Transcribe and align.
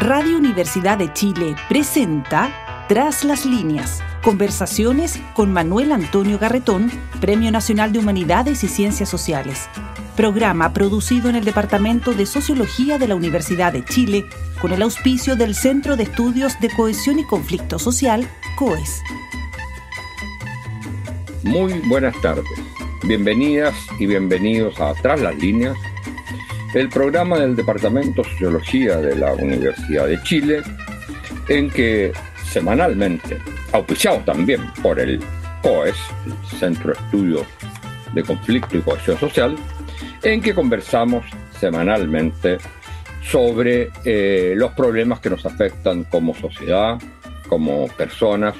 Radio 0.00 0.38
Universidad 0.38 0.96
de 0.96 1.12
Chile 1.12 1.56
presenta 1.68 2.86
Tras 2.88 3.24
las 3.24 3.44
líneas. 3.44 4.00
Conversaciones 4.22 5.18
con 5.34 5.52
Manuel 5.52 5.90
Antonio 5.90 6.38
Garretón, 6.38 6.88
Premio 7.20 7.50
Nacional 7.50 7.92
de 7.92 7.98
Humanidades 7.98 8.62
y 8.62 8.68
Ciencias 8.68 9.08
Sociales. 9.08 9.68
Programa 10.14 10.72
producido 10.72 11.28
en 11.28 11.34
el 11.34 11.44
Departamento 11.44 12.12
de 12.12 12.26
Sociología 12.26 12.98
de 12.98 13.08
la 13.08 13.16
Universidad 13.16 13.72
de 13.72 13.84
Chile 13.84 14.24
con 14.60 14.72
el 14.72 14.82
auspicio 14.82 15.34
del 15.34 15.56
Centro 15.56 15.96
de 15.96 16.04
Estudios 16.04 16.60
de 16.60 16.70
Cohesión 16.70 17.18
y 17.18 17.24
Conflicto 17.24 17.80
Social, 17.80 18.28
COES. 18.54 19.02
Muy 21.42 21.72
buenas 21.88 22.14
tardes. 22.20 22.44
Bienvenidas 23.02 23.74
y 23.98 24.06
bienvenidos 24.06 24.78
a 24.80 24.94
Tras 24.94 25.20
las 25.20 25.36
líneas 25.38 25.76
el 26.74 26.88
programa 26.88 27.38
del 27.38 27.56
Departamento 27.56 28.22
de 28.22 28.30
Sociología 28.30 28.96
de 28.98 29.16
la 29.16 29.32
Universidad 29.32 30.06
de 30.06 30.22
Chile, 30.22 30.62
en 31.48 31.70
que 31.70 32.12
semanalmente, 32.44 33.38
auspiciado 33.72 34.18
también 34.18 34.60
por 34.82 35.00
el 35.00 35.20
COES, 35.62 35.96
el 36.26 36.58
Centro 36.58 36.92
de 36.92 37.00
Estudios 37.00 37.46
de 38.14 38.22
Conflicto 38.22 38.76
y 38.76 38.80
Cohesión 38.80 39.18
Social, 39.18 39.56
en 40.22 40.40
que 40.40 40.54
conversamos 40.54 41.24
semanalmente 41.58 42.58
sobre 43.22 43.90
eh, 44.04 44.54
los 44.56 44.72
problemas 44.72 45.20
que 45.20 45.30
nos 45.30 45.44
afectan 45.46 46.04
como 46.04 46.34
sociedad, 46.34 46.98
como 47.48 47.88
personas, 47.88 48.54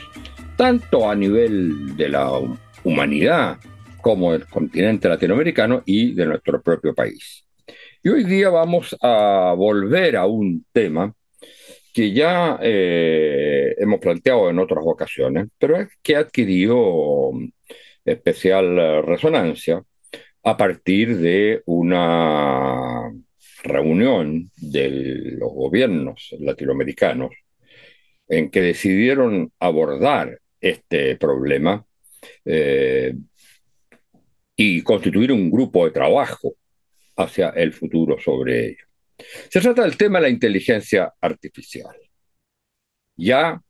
tanto 0.57 1.11
a 1.11 1.15
nivel 1.15 1.97
de 1.97 2.09
la 2.09 2.31
humanidad 2.85 3.59
como 4.01 4.33
del 4.33 4.47
continente 4.47 5.09
latinoamericano 5.09 5.83
y 5.85 6.15
de 6.15 6.27
nuestro 6.27 6.61
propio 6.61 6.95
país. 6.95 7.48
Y 8.09 8.11
hoy 8.11 8.25
día 8.25 8.49
vamos 8.49 8.97
a 9.03 9.53
volver 9.55 10.17
a 10.17 10.25
un 10.25 10.65
tema 10.73 11.15
que 11.93 12.11
ya 12.11 12.59
eh, 12.63 13.75
hemos 13.77 14.01
planteado 14.01 14.49
en 14.49 14.59
otras 14.59 14.83
ocasiones, 14.83 15.49
pero 15.59 15.79
es 15.79 15.89
que 16.03 16.17
ha 16.17 16.21
adquirido 16.21 17.33
especial 18.07 19.05
resonancia 19.05 19.83
a 20.43 20.57
partir 20.57 21.19
de 21.19 21.61
una 21.67 23.13
reunión 23.63 24.51
de 24.57 24.89
los 25.39 25.53
gobiernos 25.53 26.35
latinoamericanos 26.41 27.33
en 28.27 28.51
que 28.51 28.63
decidieron 28.63 29.53
abordar 29.61 30.39
este 30.63 31.17
problema 31.17 31.85
eh, 32.47 33.15
y 34.57 34.81
constituir 34.81 35.31
un 35.31 35.51
grupo 35.51 35.85
de 35.85 35.91
trabajo 35.91 36.55
hacia 37.19 37.51
el 37.51 37.73
futuro 37.73 38.19
sobre 38.19 38.69
ello. 38.69 38.85
Se 39.51 39.61
trata 39.61 39.83
del 39.83 39.97
tema 39.97 40.19
de 40.19 40.23
la 40.23 40.29
inteligencia 40.31 41.13
artificial. 41.21 41.97
Ya 43.17 43.61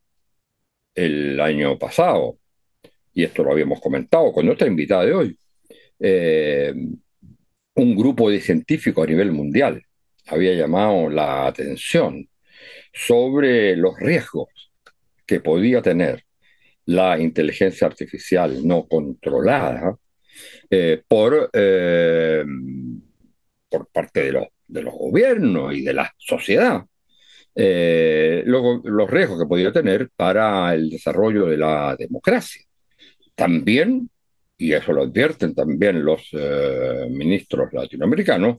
el 0.94 1.40
año 1.40 1.78
pasado, 1.78 2.38
y 3.14 3.24
esto 3.24 3.42
lo 3.42 3.52
habíamos 3.52 3.80
comentado 3.80 4.32
con 4.32 4.44
nuestra 4.44 4.68
invitada 4.68 5.06
de 5.06 5.14
hoy, 5.14 5.38
eh, 6.00 6.74
un 7.74 7.96
grupo 7.96 8.30
de 8.30 8.40
científicos 8.40 9.04
a 9.04 9.10
nivel 9.10 9.32
mundial 9.32 9.82
había 10.26 10.52
llamado 10.54 11.08
la 11.08 11.46
atención 11.46 12.28
sobre 12.92 13.76
los 13.76 13.98
riesgos 13.98 14.48
que 15.24 15.40
podía 15.40 15.80
tener 15.80 16.24
la 16.86 17.18
inteligencia 17.18 17.86
artificial 17.86 18.66
no 18.66 18.86
controlada 18.86 19.96
eh, 20.70 21.02
por 21.06 21.50
eh, 21.52 22.44
por 23.68 23.88
parte 23.88 24.24
de 24.24 24.32
los, 24.32 24.46
de 24.66 24.82
los 24.82 24.94
gobiernos 24.94 25.74
y 25.74 25.82
de 25.82 25.94
la 25.94 26.12
sociedad, 26.18 26.84
eh, 27.54 28.44
los 28.46 29.10
riesgos 29.10 29.40
que 29.40 29.48
podría 29.48 29.72
tener 29.72 30.10
para 30.14 30.72
el 30.74 30.90
desarrollo 30.90 31.46
de 31.46 31.56
la 31.56 31.96
democracia. 31.98 32.62
También, 33.34 34.10
y 34.56 34.72
eso 34.72 34.92
lo 34.92 35.02
advierten 35.02 35.54
también 35.54 36.04
los 36.04 36.28
eh, 36.32 37.08
ministros 37.10 37.72
latinoamericanos, 37.72 38.58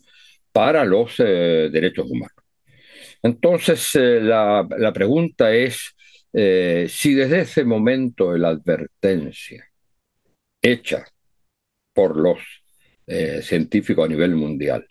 para 0.52 0.84
los 0.84 1.16
eh, 1.20 1.70
derechos 1.72 2.10
humanos. 2.10 2.44
Entonces, 3.22 3.96
la, 3.96 4.68
la, 4.78 4.94
pregunta 4.94 5.54
es 5.54 5.96
si 6.32 7.14
desde 7.14 7.42
ese 7.42 7.64
momento 7.64 8.38
la 8.38 8.50
advertencia 8.50 9.66
hecha 10.62 11.06
por 11.94 12.16
los 12.18 12.40
científicos 13.42 14.06
a 14.06 14.10
nivel 14.10 14.36
mundial 14.36 14.88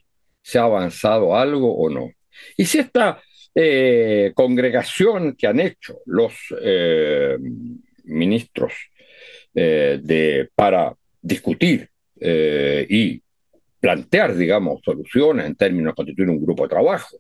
se 0.49 0.59
ha 0.59 0.63
avanzado 0.63 1.37
algo 1.37 1.77
o 1.77 1.91
no. 1.91 2.11
Y 2.57 2.65
si 2.65 2.79
esta 2.79 3.21
eh, 3.55 4.33
congregación 4.35 5.35
que 5.37 5.47
han 5.47 5.61
hecho 5.61 5.99
los 6.07 6.33
eh, 6.63 7.37
ministros 8.05 8.73
eh, 9.55 10.01
de, 10.03 10.49
para 10.55 10.95
discutir 11.21 11.91
y 12.21 13.23
plantear, 13.79 14.35
digamos, 14.35 14.81
soluciones 14.83 15.47
en 15.47 15.55
términos 15.55 15.93
de 15.93 15.97
constituir 15.97 16.31
un 16.31 16.43
grupo 16.43 16.63
de 16.63 16.71
trabajo 16.71 17.19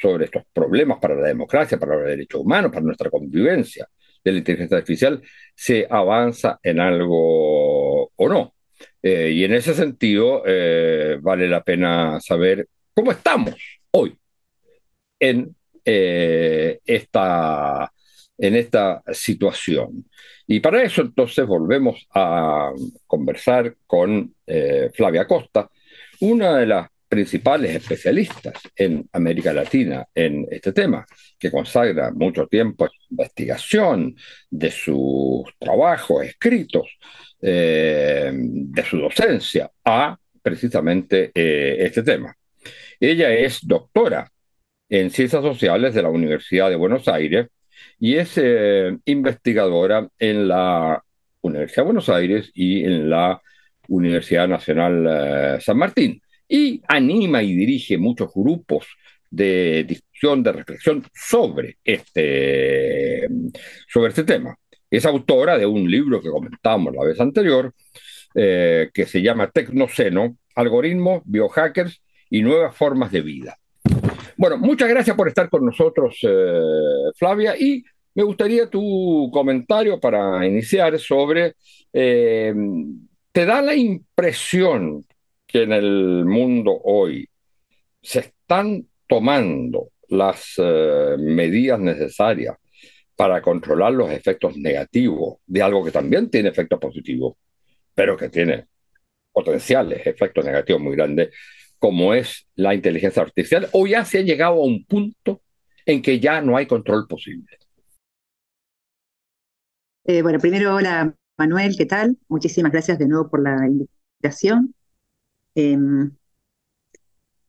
sobre 0.00 0.24
estos 0.24 0.42
problemas 0.52 0.98
para 0.98 1.14
la 1.14 1.28
democracia, 1.28 1.78
para 1.78 1.96
los 1.96 2.06
derechos 2.06 2.40
humanos, 2.40 2.72
para 2.72 2.84
nuestra 2.84 3.10
convivencia 3.10 3.86
de 4.24 4.32
la 4.32 4.38
inteligencia 4.38 4.78
artificial, 4.78 5.22
se 5.54 5.86
avanza 5.88 6.58
en 6.62 6.80
algo 6.80 8.10
o 8.16 8.28
no. 8.28 8.54
Eh, 9.02 9.30
y 9.32 9.44
en 9.44 9.54
ese 9.54 9.74
sentido, 9.74 10.42
eh, 10.46 11.18
vale 11.20 11.48
la 11.48 11.62
pena 11.62 12.20
saber 12.20 12.68
cómo 12.94 13.12
estamos 13.12 13.54
hoy 13.92 14.16
en, 15.18 15.54
eh, 15.84 16.80
esta, 16.84 17.90
en 18.38 18.56
esta 18.56 19.02
situación. 19.12 20.04
Y 20.46 20.60
para 20.60 20.82
eso 20.82 21.02
entonces 21.02 21.46
volvemos 21.46 22.06
a 22.14 22.72
conversar 23.06 23.76
con 23.86 24.34
Flavia 24.94 25.26
Costa, 25.26 25.70
una 26.20 26.56
de 26.56 26.66
las 26.66 26.88
principales 27.10 27.74
especialistas 27.74 28.54
en 28.76 29.04
América 29.12 29.52
Latina 29.52 30.06
en 30.14 30.46
este 30.48 30.72
tema, 30.72 31.04
que 31.36 31.50
consagra 31.50 32.12
mucho 32.12 32.46
tiempo 32.46 32.84
en 32.84 32.92
investigación 33.10 34.14
de 34.48 34.70
sus 34.70 35.42
trabajos 35.58 36.24
escritos 36.24 36.86
eh, 37.42 38.30
de 38.32 38.82
su 38.84 38.98
docencia 38.98 39.68
a 39.84 40.16
precisamente 40.40 41.32
eh, 41.34 41.78
este 41.80 42.04
tema. 42.04 42.32
Ella 43.00 43.32
es 43.32 43.66
doctora 43.66 44.30
en 44.88 45.10
Ciencias 45.10 45.42
Sociales 45.42 45.94
de 45.94 46.02
la 46.02 46.10
Universidad 46.10 46.70
de 46.70 46.76
Buenos 46.76 47.08
Aires 47.08 47.48
y 47.98 48.18
es 48.18 48.34
eh, 48.36 48.96
investigadora 49.06 50.08
en 50.16 50.46
la 50.46 51.02
Universidad 51.40 51.82
de 51.82 51.86
Buenos 51.86 52.08
Aires 52.08 52.52
y 52.54 52.84
en 52.84 53.10
la 53.10 53.42
Universidad 53.88 54.46
Nacional 54.46 55.60
San 55.60 55.76
Martín. 55.76 56.22
Y 56.52 56.82
anima 56.88 57.44
y 57.44 57.54
dirige 57.54 57.96
muchos 57.96 58.32
grupos 58.34 58.84
de 59.30 59.84
discusión, 59.86 60.42
de 60.42 60.50
reflexión 60.50 61.04
sobre 61.14 61.78
este, 61.84 63.28
sobre 63.88 64.08
este 64.08 64.24
tema. 64.24 64.56
Es 64.90 65.06
autora 65.06 65.56
de 65.56 65.66
un 65.66 65.88
libro 65.88 66.20
que 66.20 66.28
comentamos 66.28 66.92
la 66.92 67.04
vez 67.04 67.20
anterior, 67.20 67.72
eh, 68.34 68.90
que 68.92 69.06
se 69.06 69.22
llama 69.22 69.48
Tecnoceno, 69.52 70.38
Algoritmos, 70.56 71.22
Biohackers 71.24 72.02
y 72.28 72.42
Nuevas 72.42 72.76
Formas 72.76 73.12
de 73.12 73.20
Vida. 73.20 73.56
Bueno, 74.36 74.58
muchas 74.58 74.88
gracias 74.88 75.16
por 75.16 75.28
estar 75.28 75.48
con 75.48 75.64
nosotros, 75.64 76.18
eh, 76.22 76.60
Flavia, 77.14 77.56
y 77.56 77.84
me 78.14 78.24
gustaría 78.24 78.68
tu 78.68 79.30
comentario 79.32 80.00
para 80.00 80.44
iniciar 80.44 80.98
sobre, 80.98 81.54
eh, 81.92 82.52
¿te 83.30 83.44
da 83.44 83.62
la 83.62 83.76
impresión 83.76 85.04
que 85.50 85.62
en 85.62 85.72
el 85.72 86.24
mundo 86.24 86.78
hoy 86.84 87.28
se 88.02 88.20
están 88.20 88.86
tomando 89.06 89.90
las 90.08 90.54
medidas 91.18 91.78
necesarias 91.78 92.56
para 93.20 93.42
controlar 93.42 93.92
los 93.92 94.10
efectos 94.10 94.56
negativos 94.56 95.38
de 95.46 95.62
algo 95.62 95.84
que 95.84 95.90
también 95.90 96.30
tiene 96.30 96.48
efectos 96.48 96.80
positivos, 96.80 97.36
pero 97.94 98.16
que 98.16 98.30
tiene 98.30 98.66
potenciales 99.32 100.06
efectos 100.06 100.44
negativos 100.44 100.80
muy 100.80 100.96
grandes, 100.96 101.30
como 101.78 102.14
es 102.14 102.48
la 102.54 102.74
inteligencia 102.74 103.22
artificial, 103.22 103.68
o 103.72 103.86
ya 103.86 104.04
se 104.04 104.18
ha 104.18 104.22
llegado 104.22 104.54
a 104.54 104.64
un 104.64 104.84
punto 104.84 105.42
en 105.86 106.02
que 106.02 106.18
ya 106.18 106.40
no 106.40 106.56
hay 106.56 106.66
control 106.66 107.06
posible. 107.06 107.58
Eh, 110.04 110.22
bueno, 110.22 110.38
primero, 110.38 110.74
hola 110.74 111.14
Manuel, 111.36 111.74
¿qué 111.76 111.86
tal? 111.86 112.16
Muchísimas 112.28 112.72
gracias 112.72 112.98
de 112.98 113.06
nuevo 113.06 113.28
por 113.28 113.42
la 113.42 113.66
invitación. 113.66 114.74
Em, 115.54 116.10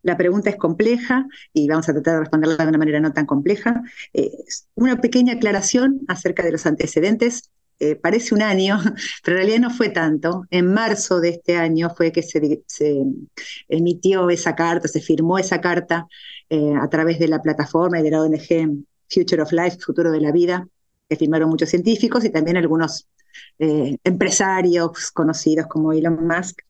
la 0.04 0.18
pregunta 0.18 0.50
es 0.50 0.56
compleja 0.56 1.28
y 1.54 1.68
vamos 1.68 1.88
a 1.88 1.94
tratar 1.94 2.16
de 2.16 2.20
responderla 2.22 2.58
de 2.58 2.70
una 2.70 2.78
manera 2.78 3.00
no 3.00 3.14
tan 3.14 3.26
compleja. 3.26 3.84
Eh, 4.14 4.32
una 4.76 5.00
pequeña 5.00 5.34
aclaración 5.34 6.02
acerca 6.08 6.44
de 6.44 6.52
los 6.52 6.66
antecedentes. 6.66 7.52
Eh, 7.80 7.96
parece 7.96 8.36
un 8.36 8.42
año, 8.44 8.80
pero 9.24 9.38
en 9.38 9.44
realidad 9.44 9.60
no 9.60 9.70
fue 9.70 9.90
tanto. 9.90 10.46
En 10.50 10.74
marzo 10.74 11.20
de 11.20 11.30
este 11.30 11.58
año 11.58 11.90
fue 11.96 12.12
que 12.12 12.24
se, 12.24 12.42
emitió 13.68 14.30
esa 14.30 14.56
carta, 14.56 14.88
se 14.88 15.02
firmó 15.02 15.38
esa 15.40 15.62
carta 15.62 16.08
eh, 16.50 16.74
a 16.80 16.88
través 16.90 17.20
de 17.20 17.28
la 17.28 17.42
plataforma 17.42 18.00
y 18.00 18.04
de 18.04 18.12
la 18.12 18.22
ONG 18.22 18.84
Future 19.10 19.42
of 19.42 19.52
Life, 19.52 19.78
Futuro 19.80 20.12
de 20.12 20.22
la 20.22 20.32
Vida, 20.32 20.68
que 21.10 21.16
firmaron 21.16 21.50
muchos 21.50 21.70
científicos 21.70 22.24
y 22.26 22.30
también 22.30 22.58
algunos 22.58 23.08
empresarios 23.58 25.12
conocidos 25.12 25.68
como 25.68 25.94
Elon 25.94 26.28
Musk, 26.28 26.62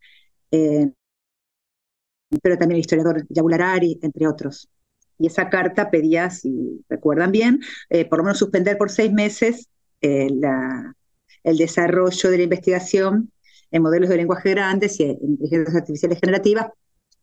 pero 2.40 2.58
también 2.58 2.78
el 2.78 2.82
historiador 2.82 3.26
Yabularari, 3.30 4.00
entre 4.02 4.28
otros. 4.28 4.70
Y 5.18 5.28
esa 5.28 5.50
carta 5.50 5.92
pedía, 5.92 6.30
si 6.30 6.84
recuerdan 6.90 7.32
bien, 7.32 7.60
eh, 7.90 8.06
por 8.06 8.20
lo 8.20 8.24
menos 8.24 8.40
suspender 8.40 8.78
por 8.78 8.90
seis 8.90 9.12
meses 9.12 9.68
la, 10.02 10.96
el 11.44 11.58
desarrollo 11.58 12.32
de 12.32 12.38
la 12.38 12.44
investigación 12.44 13.32
en 13.70 13.84
modelos 13.84 14.10
de 14.10 14.18
lenguaje 14.18 14.50
grandes 14.50 15.00
y 15.00 15.04
en 15.04 15.18
inteligencias 15.22 15.76
artificiales 15.76 16.20
generativas 16.20 16.68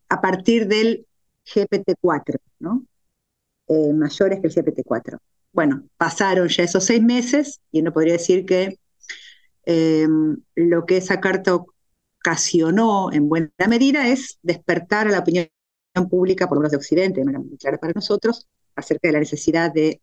a 0.08 0.20
partir 0.20 0.68
del 0.68 1.06
GPT-4, 1.44 2.36
¿no? 2.60 2.84
mayores 3.94 4.40
que 4.40 4.46
el 4.46 4.54
GPT-4. 4.54 5.18
Bueno, 5.52 5.82
pasaron 5.96 6.48
ya 6.48 6.62
esos 6.62 6.84
seis 6.84 7.02
meses 7.02 7.60
y 7.70 7.80
uno 7.80 7.92
podría 7.92 8.14
decir 8.14 8.46
que 8.46 8.78
lo 10.54 10.86
que 10.86 10.96
esa 10.96 11.20
carta 11.20 11.58
ocasionó 12.20 13.12
en 13.12 13.28
buena 13.28 13.50
medida 13.68 14.08
es 14.08 14.38
despertar 14.42 15.06
a 15.06 15.10
la 15.10 15.20
opinión 15.20 15.48
pública, 16.10 16.48
por 16.48 16.56
lo 16.56 16.60
menos 16.60 16.72
de 16.72 16.76
Occidente, 16.76 17.20
de 17.20 17.24
manera 17.24 17.42
muy 17.42 17.56
clara 17.56 17.78
para 17.78 17.92
nosotros, 17.92 18.48
acerca 18.76 19.08
de 19.08 19.12
la 19.12 19.20
necesidad 19.20 19.72
de 19.72 20.00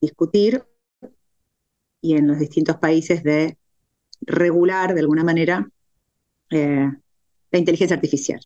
discutir 0.00 0.64
y 2.00 2.16
en 2.16 2.26
los 2.26 2.38
distintos 2.38 2.76
países 2.76 3.22
de 3.22 3.56
regular 4.20 4.94
de 4.94 5.00
alguna 5.00 5.24
manera 5.24 5.68
eh, 6.50 6.90
la 7.50 7.58
inteligencia 7.58 7.96
artificial. 7.96 8.40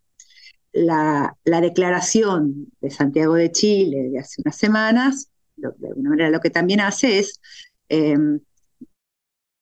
La, 0.72 1.34
declaración 1.44 2.72
de 2.80 2.90
Santiago 2.90 3.34
de 3.34 3.50
Chile 3.50 4.10
de 4.10 4.18
hace 4.18 4.42
unas 4.42 4.56
semanas, 4.56 5.30
de 5.56 5.88
alguna 5.88 6.10
manera 6.10 6.30
lo 6.30 6.40
que 6.40 6.50
también 6.50 6.80
hace 6.80 7.18
es 7.18 7.40
em, 7.88 8.40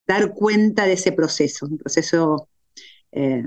dar 0.08 0.34
cuenta 0.34 0.86
de 0.86 0.94
ese 0.94 1.12
proceso, 1.12 1.66
un 1.66 1.78
proceso 1.78 2.48
eh, 3.14 3.44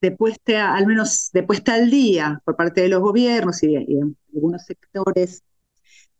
de 0.00 0.12
puesta, 0.12 0.74
al 0.74 0.86
menos 0.86 1.30
de 1.32 1.42
puesta 1.42 1.74
al 1.74 1.90
día 1.90 2.40
por 2.44 2.56
parte 2.56 2.80
de 2.80 2.88
los 2.88 3.00
gobiernos 3.00 3.62
y 3.64 3.74
de, 3.74 4.14
algunos 4.32 4.64
sectores 4.64 5.42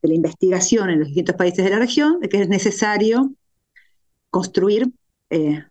de 0.03 0.09
la 0.09 0.15
investigación 0.15 0.91
en 0.91 0.99
los 1.00 1.09
distintos 1.09 1.37
países 1.37 1.65
de 1.65 1.70
la 1.70 1.79
región, 1.79 2.19
de 2.20 2.29
que 2.29 2.43
es 2.43 2.49
necesario 2.49 3.32
construir 4.31 4.91
eh, 5.31 5.65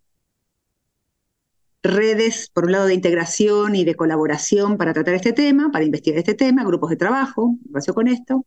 redes, 1.83 2.49
por 2.49 2.65
un 2.65 2.71
lado, 2.71 2.85
de 2.85 2.93
integración 2.93 3.75
y 3.75 3.83
de 3.83 3.95
colaboración 3.95 4.77
para 4.77 4.93
tratar 4.93 5.15
este 5.15 5.33
tema, 5.33 5.71
para 5.71 5.83
investigar 5.83 6.19
este 6.19 6.33
tema, 6.33 6.63
grupos 6.63 6.89
de 6.89 6.95
trabajo 6.95 7.55
en 7.65 7.73
relación 7.73 7.95
con 7.95 8.07
esto. 8.07 8.45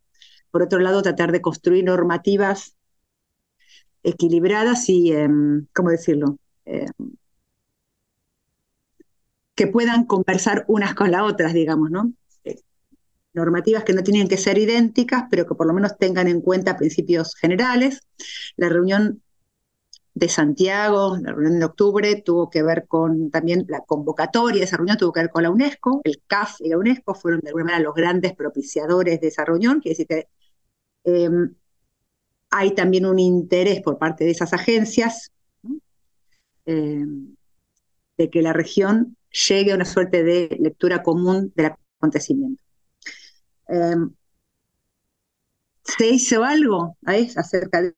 Por 0.50 0.62
otro 0.62 0.78
lado, 0.78 1.02
tratar 1.02 1.30
de 1.32 1.42
construir 1.42 1.84
normativas 1.84 2.76
equilibradas 4.02 4.88
y, 4.88 5.12
em, 5.12 5.66
¿cómo 5.74 5.90
decirlo? 5.90 6.38
Em, 6.64 6.86
que 9.54 9.66
puedan 9.66 10.06
conversar 10.06 10.64
unas 10.68 10.94
con 10.94 11.10
las 11.10 11.22
otras, 11.22 11.52
digamos, 11.52 11.90
¿no? 11.90 12.12
Eh, 12.44 12.60
normativas 13.34 13.84
que 13.84 13.92
no 13.92 14.02
tienen 14.02 14.28
que 14.28 14.38
ser 14.38 14.58
idénticas, 14.58 15.24
pero 15.30 15.46
que 15.46 15.54
por 15.54 15.66
lo 15.66 15.74
menos 15.74 15.98
tengan 15.98 16.28
en 16.28 16.40
cuenta 16.40 16.76
principios 16.76 17.34
generales. 17.36 18.00
La 18.56 18.68
reunión 18.70 19.22
de 20.14 20.28
Santiago, 20.28 21.16
la 21.20 21.32
reunión 21.32 21.58
de 21.58 21.64
octubre, 21.66 22.22
tuvo 22.22 22.50
que 22.50 22.62
ver 22.62 22.86
con 22.88 23.30
también 23.30 23.64
la 23.68 23.80
convocatoria 23.80 24.60
de 24.60 24.64
esa 24.64 24.76
reunión, 24.76 24.96
tuvo 24.96 25.12
que 25.12 25.20
ver 25.20 25.30
con 25.30 25.42
la 25.42 25.50
UNESCO, 25.50 26.00
el 26.04 26.22
CAF 26.26 26.60
y 26.60 26.68
la 26.68 26.78
UNESCO 26.78 27.14
fueron 27.14 27.40
de 27.40 27.48
alguna 27.48 27.64
manera 27.66 27.84
los 27.84 27.94
grandes 27.94 28.34
propiciadores 28.34 29.20
de 29.20 29.28
esa 29.28 29.44
reunión, 29.44 29.80
quiere 29.80 29.92
decir 29.92 30.06
que 30.06 30.28
em, 31.04 31.54
hay 32.50 32.74
también 32.74 33.06
un 33.06 33.18
interés 33.18 33.80
por 33.80 33.98
parte 33.98 34.24
de 34.24 34.32
esas 34.32 34.52
agencias 34.52 35.30
eh, 36.66 37.04
de 38.18 38.30
que 38.30 38.42
la 38.42 38.52
región 38.52 39.16
llegue 39.48 39.72
a 39.72 39.76
una 39.76 39.84
suerte 39.84 40.22
de 40.22 40.56
lectura 40.60 41.02
común 41.02 41.52
del 41.54 41.72
acontecimiento. 41.98 42.62
Eh, 43.68 43.94
¿Se 45.84 46.08
hizo 46.08 46.44
algo 46.44 46.96
acerca 47.36 47.82
de 47.82 47.94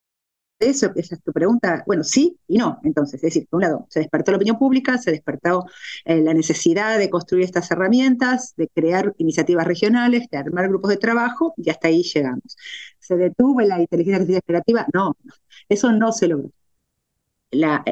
eso? 0.68 0.90
Es 0.94 1.10
tu 1.22 1.32
pregunta. 1.32 1.82
Bueno, 1.86 2.04
sí 2.04 2.38
y 2.48 2.58
no. 2.58 2.80
Entonces, 2.84 3.14
es 3.16 3.22
decir, 3.22 3.46
por 3.48 3.58
un 3.58 3.62
lado, 3.62 3.86
se 3.90 4.00
despertó 4.00 4.30
la 4.32 4.36
opinión 4.36 4.58
pública, 4.58 4.98
se 4.98 5.10
despertó 5.10 5.66
eh, 6.04 6.20
la 6.20 6.34
necesidad 6.34 6.98
de 6.98 7.10
construir 7.10 7.44
estas 7.44 7.70
herramientas, 7.70 8.54
de 8.56 8.68
crear 8.68 9.14
iniciativas 9.18 9.66
regionales, 9.66 10.28
de 10.30 10.38
armar 10.38 10.68
grupos 10.68 10.90
de 10.90 10.96
trabajo, 10.96 11.54
y 11.56 11.70
hasta 11.70 11.88
ahí 11.88 12.02
llegamos. 12.02 12.56
¿Se 12.98 13.16
detuvo 13.16 13.60
la 13.62 13.80
inteligencia 13.80 14.40
artificial? 14.48 14.86
No, 14.92 15.16
eso 15.68 15.92
no 15.92 16.12
se 16.12 16.28
logró. 16.28 16.50
La, 17.50 17.84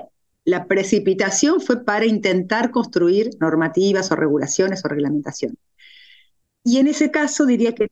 la 0.44 0.66
precipitación 0.66 1.61
fue 1.61 1.84
para 1.84 2.06
intentar 2.06 2.70
construir 2.70 3.31
normativas 3.40 4.11
o 4.11 4.16
regulaciones 4.16 4.84
o 4.84 4.88
reglamentación. 4.88 5.56
Y 6.64 6.78
en 6.78 6.88
ese 6.88 7.11
caso 7.11 7.46
diría 7.46 7.75
que 7.75 7.88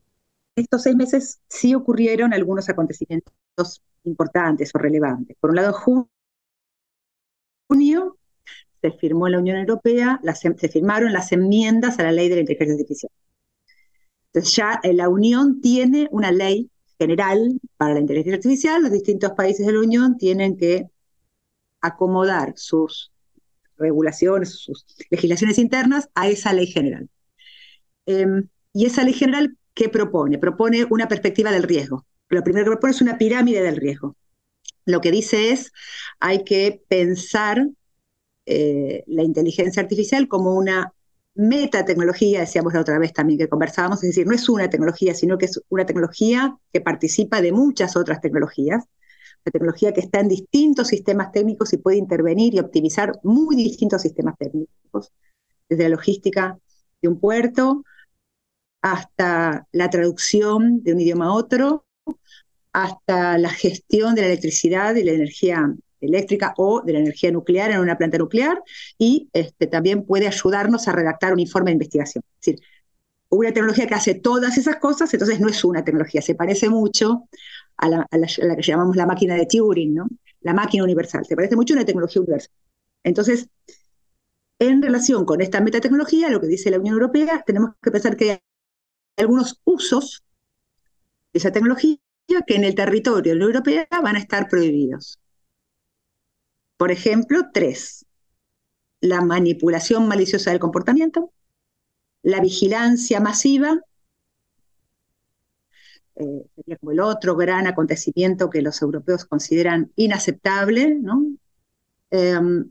estos 0.57 0.83
seis 0.83 0.97
meses 0.97 1.41
sí 1.49 1.75
ocurrieron 1.75 2.33
algunos 2.35 2.69
acontecimientos 2.69 3.83
importantes 4.05 4.75
o 4.75 4.79
relevantes. 4.79 5.37
Por 5.41 5.51
un 5.51 5.57
lado, 5.57 5.69
en 5.69 6.07
junio 7.69 8.19
se 8.81 8.93
firmó 8.93 9.27
en 9.27 9.33
la 9.33 9.39
Unión 9.41 9.57
Europea, 9.59 10.21
se 10.35 10.69
firmaron 10.69 11.13
las 11.13 11.33
enmiendas 11.33 11.99
a 11.99 12.05
la 12.05 12.13
ley 12.13 12.29
de 12.29 12.37
la 12.37 12.41
inteligencia 12.43 12.75
artificial. 12.75 13.13
Entonces 14.33 14.55
ya 14.57 14.81
eh, 14.83 14.93
la 14.93 15.09
Unión 15.09 15.61
tiene 15.61 16.09
una 16.11 16.31
ley 16.31 16.71
general 16.99 17.61
para 17.77 17.95
la 17.95 18.01
inteligencia 18.01 18.37
artificial, 18.37 18.83
los 18.83 18.93
distintos 18.93 19.33
países 19.33 19.67
de 19.67 19.73
la 19.73 19.81
Unión 19.81 20.17
tienen 20.17 20.57
que 20.57 20.91
acomodar 21.81 22.55
sus 22.57 23.13
regulaciones, 23.77 24.51
sus 24.51 24.85
legislaciones 25.11 25.59
internas 25.59 26.09
a 26.15 26.29
esa 26.29 26.53
ley 26.53 26.67
general. 26.67 27.09
Em, 28.07 28.49
y 28.73 28.87
esa 28.87 29.05
ley 29.05 29.13
general, 29.13 29.57
¿qué 29.75 29.89
propone? 29.89 30.39
Propone 30.39 30.87
una 30.91 31.09
perspectiva 31.09 31.53
del 31.53 31.63
riesgo. 31.63 32.05
Lo 32.29 32.43
primero 32.43 32.65
que 32.65 32.73
propone 32.73 32.93
es 32.93 33.01
una 33.01 33.19
pirámide 33.19 33.63
del 33.63 33.77
riesgo. 33.77 34.17
Lo 34.85 35.01
que 35.01 35.11
dice 35.11 35.51
es, 35.51 35.73
hay 36.21 36.45
que 36.45 36.83
pensar 36.89 37.69
eh, 38.47 39.05
la 39.07 39.23
inteligencia 39.23 39.83
artificial 39.83 40.29
como 40.29 40.55
una 40.55 40.93
metatecnología, 41.35 42.41
decíamos 42.41 42.75
la 42.75 42.81
otra 42.81 42.99
vez 42.99 43.13
también 43.13 43.39
que 43.39 43.49
conversábamos, 43.49 44.03
es 44.03 44.11
decir, 44.11 44.27
no 44.27 44.35
es 44.35 44.49
una 44.49 44.69
tecnología, 44.71 45.15
sino 45.15 45.39
que 45.39 45.47
es 45.47 45.61
una 45.69 45.87
tecnología 45.87 46.57
que 46.73 46.81
participa 46.81 47.41
de 47.41 47.53
muchas 47.53 47.97
otras 47.97 48.21
tecnologías, 48.21 48.85
una 49.45 49.53
tecnología 49.53 49.93
que 49.93 50.01
está 50.01 50.21
en 50.21 50.29
distintos 50.29 50.89
sistemas 50.89 51.31
técnicos 51.31 51.73
y 51.73 51.77
puede 51.77 51.97
intervenir 51.97 52.55
y 52.55 52.59
optimizar 52.59 53.13
muy 53.23 53.55
distintos 53.55 54.03
sistemas 54.03 54.37
técnicos, 54.37 55.13
desde 55.69 55.85
la 55.85 55.91
logística 55.91 56.59
de 57.01 57.09
un 57.09 57.21
puerto 57.21 57.85
hasta 58.83 59.69
la 59.71 59.91
traducción 59.91 60.83
de 60.83 60.93
un 60.93 61.01
idioma 61.01 61.27
a 61.27 61.33
otro, 61.35 61.85
hasta 62.73 63.39
la 63.39 63.51
gestión 63.51 64.15
de 64.15 64.23
la 64.23 64.27
electricidad 64.29 64.95
y 64.95 65.05
la 65.05 65.13
energía 65.13 65.75
eléctrica 66.01 66.55
o 66.57 66.83
de 66.83 66.93
la 66.93 67.01
energía 67.01 67.31
nuclear 67.31 67.71
en 67.71 67.81
una 67.81 67.99
planta 67.99 68.19
nuclear 68.19 68.63
y 68.99 69.29
este, 69.33 69.67
también 69.67 70.05
puede 70.05 70.27
ayudarnos 70.27 70.87
a 70.87 70.93
redactar 70.93 71.33
un 71.33 71.41
informe 71.41 71.71
de 71.71 71.75
investigación. 71.75 72.23
Es 72.41 72.47
decir, 72.47 72.65
una 73.31 73.53
tecnología 73.53 73.87
que 73.87 73.95
hace 73.95 74.15
todas 74.15 74.57
esas 74.57 74.77
cosas, 74.77 75.13
entonces 75.13 75.41
no 75.41 75.49
es 75.49 75.65
una 75.65 75.85
tecnología, 75.85 76.23
se 76.23 76.35
parece 76.35 76.69
mucho 76.69 77.29
a 77.77 77.89
la, 77.89 78.07
que 78.11 78.63
llamamos 78.63 78.97
la 78.97 79.07
máquina 79.07 79.35
de 79.35 79.47
Turing, 79.47 79.95
¿no? 79.95 80.09
la 80.41 80.55
máquina 80.55 80.85
universal, 80.85 81.25
se 81.27 81.37
parece 81.37 81.57
mucho 81.57 81.75
a 81.75 81.79
una 81.79 81.85
tecnología 81.85 82.23
universal. 82.23 82.53
Entonces, 83.05 83.49
en 84.59 84.83
relación 84.83 85.25
con 85.25 85.41
esta 85.41 85.61
metatecnología, 85.61 86.31
lo 86.31 86.41
que 86.41 86.49
dice 86.49 86.71
la 86.71 86.79
Unión 86.79 86.95
Europea, 86.95 87.43
tenemos 87.47 87.71
que 87.81 87.91
pensar 87.91 88.17
que 88.17 88.31
hay 88.31 88.39
algunos 89.17 89.61
usos 89.65 90.25
esa 91.33 91.53
tecnología 91.53 91.99
que 92.47 92.57
en 92.57 92.65
el 92.65 92.75
territorio 92.75 93.33
de 93.33 93.39
la 93.39 93.45
Europea 93.45 93.89
van 94.03 94.17
a 94.17 94.19
estar 94.19 94.49
prohibidos. 94.49 95.19
Por 96.77 96.93
ejemplo, 96.93 97.49
tres. 97.53 98.07
La 99.01 99.21
manipulación 99.21 100.09
maliciosa 100.09 100.51
del 100.51 100.61
comportamiento, 100.61 101.33
la 102.23 102.41
vigilancia 102.41 103.21
masiva, 103.21 103.81
eh, 106.17 106.47
sería 106.57 106.77
como 106.79 106.93
el 106.93 107.01
otro 107.01 107.37
gran 107.37 107.67
acontecimiento 107.69 108.51
que 108.51 108.61
los 108.61 108.83
europeos 108.83 109.25
consideran 109.25 109.93
inaceptable, 109.95 110.97
¿no? 110.97 111.25
Em, 112.11 112.71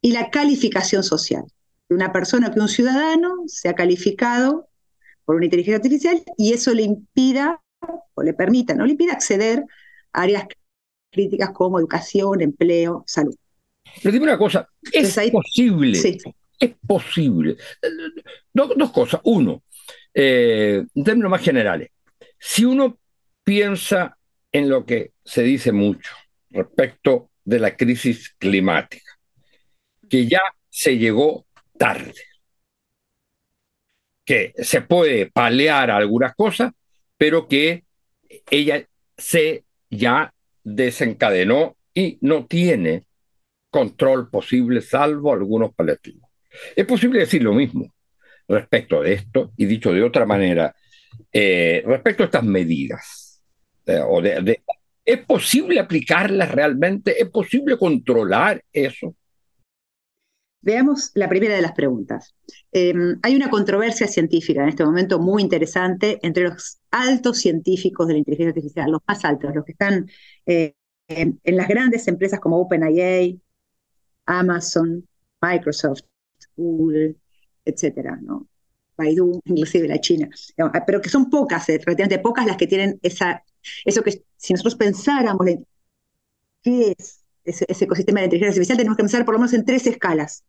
y 0.00 0.12
la 0.12 0.30
calificación 0.30 1.02
social. 1.02 1.44
De 1.88 1.96
una 1.96 2.12
persona 2.12 2.52
que 2.52 2.60
un 2.60 2.68
ciudadano 2.68 3.42
se 3.46 3.68
ha 3.68 3.74
calificado 3.74 4.68
por 5.24 5.36
una 5.36 5.46
inteligencia 5.46 5.76
artificial 5.76 6.22
y 6.36 6.52
eso 6.52 6.72
le 6.72 6.82
impida 6.82 7.60
o 8.14 8.22
le 8.22 8.34
permita, 8.34 8.74
no 8.74 8.84
le 8.84 8.92
impida 8.92 9.12
acceder 9.12 9.64
a 10.12 10.22
áreas 10.22 10.46
críticas 11.10 11.50
como 11.50 11.78
educación, 11.78 12.40
empleo, 12.40 13.04
salud. 13.06 13.34
Pero 14.02 14.12
dime 14.12 14.24
una 14.24 14.38
cosa, 14.38 14.68
¿es 14.92 15.18
posible? 15.30 15.98
Es 16.58 16.74
posible. 16.86 17.56
dos 18.52 18.90
cosas. 18.92 19.20
Uno, 19.24 19.62
Eh, 20.16 20.84
en 20.94 21.04
términos 21.04 21.28
más 21.28 21.42
generales, 21.42 21.90
si 22.38 22.64
uno 22.64 22.98
piensa 23.42 24.16
en 24.52 24.68
lo 24.68 24.86
que 24.86 25.10
se 25.24 25.42
dice 25.42 25.72
mucho 25.72 26.12
respecto 26.50 27.30
de 27.44 27.58
la 27.58 27.76
crisis 27.76 28.32
climática, 28.38 29.10
que 30.08 30.26
ya 30.28 30.40
se 30.70 30.96
llegó 30.96 31.46
tarde, 31.76 32.14
que 34.24 34.54
se 34.58 34.80
puede 34.80 35.30
palear 35.30 35.90
algunas 35.90 36.34
cosas, 36.34 36.72
pero 37.16 37.46
que 37.48 37.84
ella 38.50 38.86
se 39.16 39.64
ya 39.90 40.32
desencadenó 40.62 41.76
y 41.92 42.18
no 42.20 42.46
tiene 42.46 43.04
control 43.70 44.30
posible 44.30 44.80
salvo 44.80 45.32
algunos 45.32 45.74
paliativos. 45.74 46.30
Es 46.74 46.86
posible 46.86 47.20
decir 47.20 47.42
lo 47.42 47.52
mismo 47.52 47.92
respecto 48.48 49.02
de 49.02 49.14
esto 49.14 49.52
y 49.56 49.66
dicho 49.66 49.92
de 49.92 50.02
otra 50.02 50.26
manera, 50.26 50.74
eh, 51.32 51.82
respecto 51.86 52.22
a 52.22 52.26
estas 52.26 52.44
medidas. 52.44 53.42
Eh, 53.86 54.62
¿Es 55.04 55.18
posible 55.26 55.80
aplicarlas 55.80 56.50
realmente? 56.50 57.20
¿Es 57.20 57.28
posible 57.28 57.76
controlar 57.76 58.62
eso? 58.72 59.14
Veamos 60.64 61.10
la 61.14 61.28
primera 61.28 61.54
de 61.54 61.60
las 61.60 61.72
preguntas. 61.72 62.34
Em, 62.72 63.18
hay 63.22 63.36
una 63.36 63.50
controversia 63.50 64.06
científica 64.08 64.62
en 64.62 64.70
este 64.70 64.84
momento 64.84 65.18
muy 65.18 65.42
interesante 65.42 66.18
entre 66.22 66.44
los 66.44 66.78
altos 66.90 67.36
científicos 67.36 68.06
de 68.06 68.14
la 68.14 68.18
inteligencia 68.20 68.48
artificial, 68.48 68.90
los 68.90 69.02
más 69.06 69.22
altos, 69.26 69.54
los 69.54 69.62
que 69.66 69.72
están 69.72 70.08
eh, 70.46 70.74
en, 71.06 71.38
las 71.44 71.68
grandes 71.68 72.08
empresas 72.08 72.40
como 72.40 72.58
OpenAI, 72.58 73.38
Amazon, 74.24 75.06
Microsoft, 75.42 76.04
Google, 76.56 77.16
etcétera. 77.66 78.18
Baidu, 78.96 79.40
inclusive 79.44 79.86
la 79.86 80.00
China, 80.00 80.30
pero 80.86 81.02
que 81.02 81.10
son 81.10 81.28
pocas, 81.28 81.68
eh, 81.68 81.78
relativamente 81.84 82.20
pocas 82.20 82.46
las 82.46 82.56
que 82.56 82.66
tienen 82.66 82.98
esa, 83.02 83.44
eso 83.84 84.02
que 84.02 84.22
si 84.38 84.54
nosotros 84.54 84.76
pensáramos 84.76 85.46
en 85.46 85.66
qué 86.62 86.94
es 86.96 87.22
ese 87.44 87.84
ecosistema 87.84 88.20
de 88.20 88.26
inteligencia 88.26 88.52
artificial, 88.52 88.78
tenemos 88.78 88.96
que 88.96 89.02
pensar 89.02 89.24
por 89.26 89.34
lo 89.34 89.40
menos 89.40 89.52
en 89.52 89.66
tres 89.66 89.86
escalas. 89.86 90.42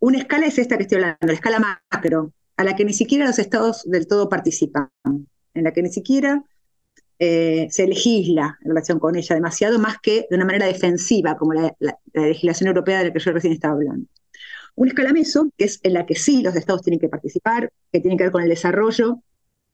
Una 0.00 0.18
escala 0.18 0.46
es 0.46 0.58
esta 0.58 0.76
que 0.76 0.84
estoy 0.84 0.96
hablando, 0.96 1.26
la 1.26 1.32
escala 1.32 1.80
macro, 1.90 2.32
a 2.56 2.64
la 2.64 2.76
que 2.76 2.84
ni 2.84 2.92
siquiera 2.92 3.26
los 3.26 3.38
estados 3.38 3.82
del 3.84 4.06
todo 4.06 4.28
participan, 4.28 4.90
en 5.04 5.64
la 5.64 5.72
que 5.72 5.82
ni 5.82 5.90
siquiera 5.90 6.44
eh, 7.18 7.66
se 7.70 7.86
legisla 7.86 8.58
en 8.62 8.68
relación 8.68 9.00
con 9.00 9.16
ella 9.16 9.34
demasiado, 9.34 9.78
más 9.80 9.98
que 10.00 10.26
de 10.30 10.36
una 10.36 10.44
manera 10.44 10.66
defensiva, 10.66 11.36
como 11.36 11.52
la, 11.52 11.74
legislación 12.14 12.68
europea 12.68 12.98
de 12.98 13.06
la 13.06 13.12
que 13.12 13.18
yo 13.18 13.32
recién 13.32 13.52
estaba 13.52 13.74
hablando. 13.74 14.06
Una 14.76 14.90
escala 14.90 15.12
meso, 15.12 15.50
que 15.56 15.64
es 15.64 15.80
en 15.82 15.94
la 15.94 16.06
que 16.06 16.14
sí 16.14 16.42
los 16.42 16.54
estados 16.54 16.82
tienen 16.82 17.00
que 17.00 17.08
participar, 17.08 17.72
que 17.92 18.00
tiene 18.00 18.16
que 18.16 18.24
ver 18.24 18.32
con 18.32 18.42
el 18.42 18.48
desarrollo 18.48 19.20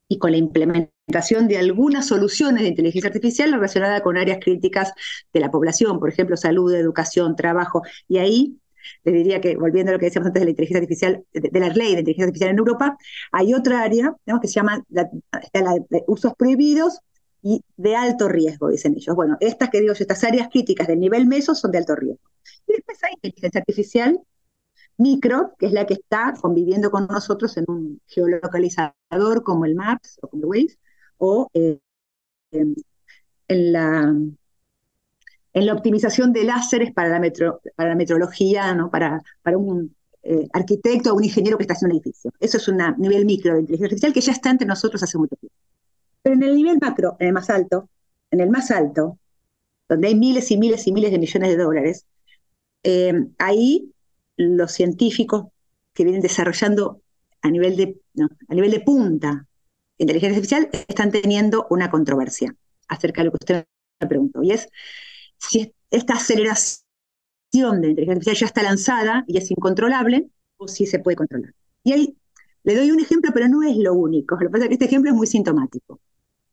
y 0.08 0.18
con 0.18 0.30
la 0.30 0.38
implementación 0.38 1.48
de 1.48 1.58
algunas 1.58 2.06
soluciones 2.06 2.62
de 2.62 2.68
inteligencia 2.68 3.08
artificial 3.08 3.52
relacionadas 3.52 4.00
con 4.00 4.16
áreas 4.16 4.38
críticas 4.40 4.92
de 5.32 5.40
la 5.40 5.50
población, 5.50 6.00
por 6.00 6.08
ejemplo, 6.08 6.38
salud, 6.38 6.72
educación, 6.72 7.36
trabajo, 7.36 7.82
y 8.08 8.18
ahí 8.18 8.58
les 9.04 9.14
diría 9.14 9.40
que, 9.40 9.56
volviendo 9.56 9.90
a 9.90 9.92
lo 9.94 9.98
que 9.98 10.06
decíamos 10.06 10.28
antes 10.28 10.40
de 10.40 10.46
la 10.46 10.50
inteligencia 10.50 10.80
artificial, 10.80 11.24
de, 11.32 11.60
la 11.60 11.68
ley 11.68 11.94
de 11.94 12.00
inteligencia 12.00 12.24
artificial 12.24 12.50
en 12.50 12.58
Europa, 12.58 12.96
hay 13.32 13.54
otra 13.54 13.82
área 13.82 14.14
que 14.40 14.48
se 14.48 14.54
llama 14.54 14.82
la, 14.88 15.08
de 15.90 16.04
usos 16.06 16.34
prohibidos 16.34 17.00
y 17.42 17.62
de 17.76 17.96
alto 17.96 18.28
riesgo, 18.28 18.68
dicen 18.68 18.94
ellos. 18.94 19.14
Bueno, 19.14 19.36
estas 19.40 19.68
que 19.70 19.80
digo, 19.80 19.92
estas 19.92 20.24
áreas 20.24 20.48
críticas 20.50 20.86
del 20.86 20.98
nivel 20.98 21.26
meso 21.26 21.54
son 21.54 21.72
de 21.72 21.78
alto 21.78 21.94
riesgo. 21.94 22.30
Y 22.66 22.72
después 22.72 23.02
hay 23.04 23.12
inteligencia 23.14 23.60
artificial 23.60 24.20
micro, 24.96 25.54
que 25.58 25.66
es 25.66 25.72
la 25.72 25.86
que 25.86 25.94
está 25.94 26.34
conviviendo 26.40 26.90
con 26.90 27.06
nosotros 27.06 27.56
en 27.56 27.64
un 27.68 28.00
geolocalizador 28.06 29.42
como 29.42 29.64
el 29.64 29.74
MAPS 29.74 30.18
o 30.22 30.28
como 30.28 30.44
el 30.44 30.48
Waze, 30.48 30.78
o 31.18 31.48
eh, 31.54 31.78
en 32.52 32.74
la 33.72 34.14
en 35.54 35.66
la 35.66 35.72
optimización 35.72 36.32
de 36.32 36.44
láseres 36.44 36.92
para 36.92 37.08
la, 37.08 37.20
metro, 37.20 37.60
para 37.76 37.94
metrología, 37.94 38.74
¿no? 38.74 38.90
para, 38.90 39.22
para 39.42 39.56
un 39.56 39.94
eh, 40.22 40.48
arquitecto 40.52 41.12
o 41.12 41.16
un 41.16 41.24
ingeniero 41.24 41.56
que 41.56 41.62
está 41.62 41.74
haciendo 41.74 41.94
un 41.94 42.00
edificio. 42.00 42.32
Eso 42.40 42.56
es 42.56 42.68
un 42.68 42.78
nivel 42.98 43.24
micro 43.24 43.54
de 43.54 43.60
inteligencia 43.60 43.86
artificial 43.86 44.12
que 44.12 44.20
ya 44.20 44.32
está 44.32 44.50
entre 44.50 44.66
nosotros 44.66 45.02
hace 45.02 45.16
mucho 45.16 45.36
tiempo. 45.36 45.56
Pero 46.22 46.34
en 46.34 46.42
el 46.42 46.56
nivel 46.56 46.78
macro, 46.80 47.16
en 47.20 47.28
el 47.28 47.32
más 47.32 47.50
alto, 47.50 47.88
en 48.30 48.40
el 48.40 48.50
más 48.50 48.70
alto, 48.70 49.18
donde 49.88 50.08
hay 50.08 50.14
miles 50.16 50.50
y 50.50 50.56
miles 50.56 50.86
y 50.86 50.92
miles 50.92 51.12
de 51.12 51.18
millones 51.18 51.50
de 51.50 51.62
dólares, 51.62 52.06
eh, 52.82 53.26
ahí 53.38 53.92
los 54.36 54.72
científicos 54.72 55.46
que 55.92 56.02
vienen 56.02 56.20
desarrollando 56.20 57.00
a 57.42 57.50
nivel 57.50 57.76
de, 57.76 58.00
a 58.48 58.54
nivel 58.54 58.72
de 58.72 58.80
punta 58.80 59.46
inteligencia 59.98 60.36
artificial 60.36 60.68
están 60.88 61.12
teniendo 61.12 61.66
una 61.70 61.90
controversia 61.90 62.54
acerca 62.88 63.20
de 63.20 63.26
lo 63.26 63.30
que 63.32 63.38
usted 63.40 63.66
me 64.00 64.08
preguntó. 64.08 64.42
Y 64.42 64.50
es 64.50 64.68
si 65.48 65.72
esta 65.90 66.14
aceleración 66.14 66.82
de 67.80 67.88
inteligencia 67.88 68.12
artificial 68.12 68.36
ya 68.36 68.46
está 68.46 68.62
lanzada 68.62 69.24
y 69.26 69.38
es 69.38 69.50
incontrolable, 69.50 70.28
o 70.56 70.68
si 70.68 70.86
se 70.86 70.98
puede 70.98 71.16
controlar. 71.16 71.54
Y 71.82 71.92
ahí 71.92 72.16
le 72.62 72.76
doy 72.76 72.90
un 72.90 73.00
ejemplo, 73.00 73.30
pero 73.34 73.48
no 73.48 73.62
es 73.62 73.76
lo 73.76 73.94
único. 73.94 74.36
Lo 74.36 74.48
que 74.48 74.50
pasa 74.50 74.64
es 74.64 74.68
que 74.68 74.74
este 74.74 74.86
ejemplo 74.86 75.10
es 75.10 75.16
muy 75.16 75.26
sintomático. 75.26 76.00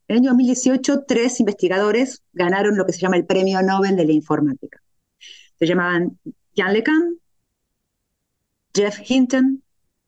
En 0.07 0.17
el 0.17 0.21
año 0.23 0.31
2018, 0.31 1.05
tres 1.07 1.39
investigadores 1.39 2.21
ganaron 2.33 2.77
lo 2.77 2.85
que 2.85 2.93
se 2.93 2.99
llama 2.99 3.15
el 3.15 3.25
Premio 3.25 3.61
Nobel 3.61 3.95
de 3.95 4.05
la 4.05 4.11
Informática. 4.11 4.81
Se 5.57 5.65
llamaban 5.65 6.19
Jan 6.55 6.73
LeCun, 6.73 7.19
Jeff 8.73 8.99
Hinton 9.09 9.63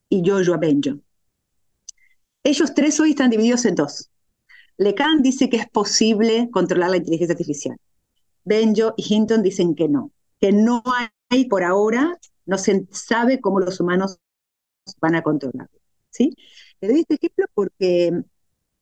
y 0.10 0.30
Joshua 0.30 0.58
Benjo. 0.58 1.00
Ellos 2.44 2.74
tres 2.74 3.00
hoy 3.00 3.12
están 3.12 3.30
divididos 3.30 3.63
en 3.66 3.75
dos. 3.75 4.10
LeCun 4.78 5.22
dice 5.22 5.50
que 5.50 5.58
es 5.58 5.70
posible 5.70 6.50
controlar 6.52 6.90
la 6.90 6.98
inteligencia 6.98 7.34
artificial. 7.34 7.78
Benjo 8.44 8.94
y 8.98 9.14
Hinton 9.14 9.44
dicen 9.44 9.76
que 9.76 9.88
no, 9.88 10.12
que 10.40 10.52
no 10.52 10.84
hay 11.30 11.46
por 11.46 11.64
ahora, 11.64 12.18
no 12.46 12.58
se 12.58 12.88
sabe 12.92 13.40
cómo 13.40 13.60
los 13.60 13.80
humanos 13.80 14.20
van 15.00 15.16
a 15.16 15.24
controlarlo. 15.24 15.80
¿sí? 16.10 16.36
Le 16.82 16.88
doy 16.90 17.00
este 17.02 17.16
ejemplo 17.16 17.46
porque, 17.54 18.12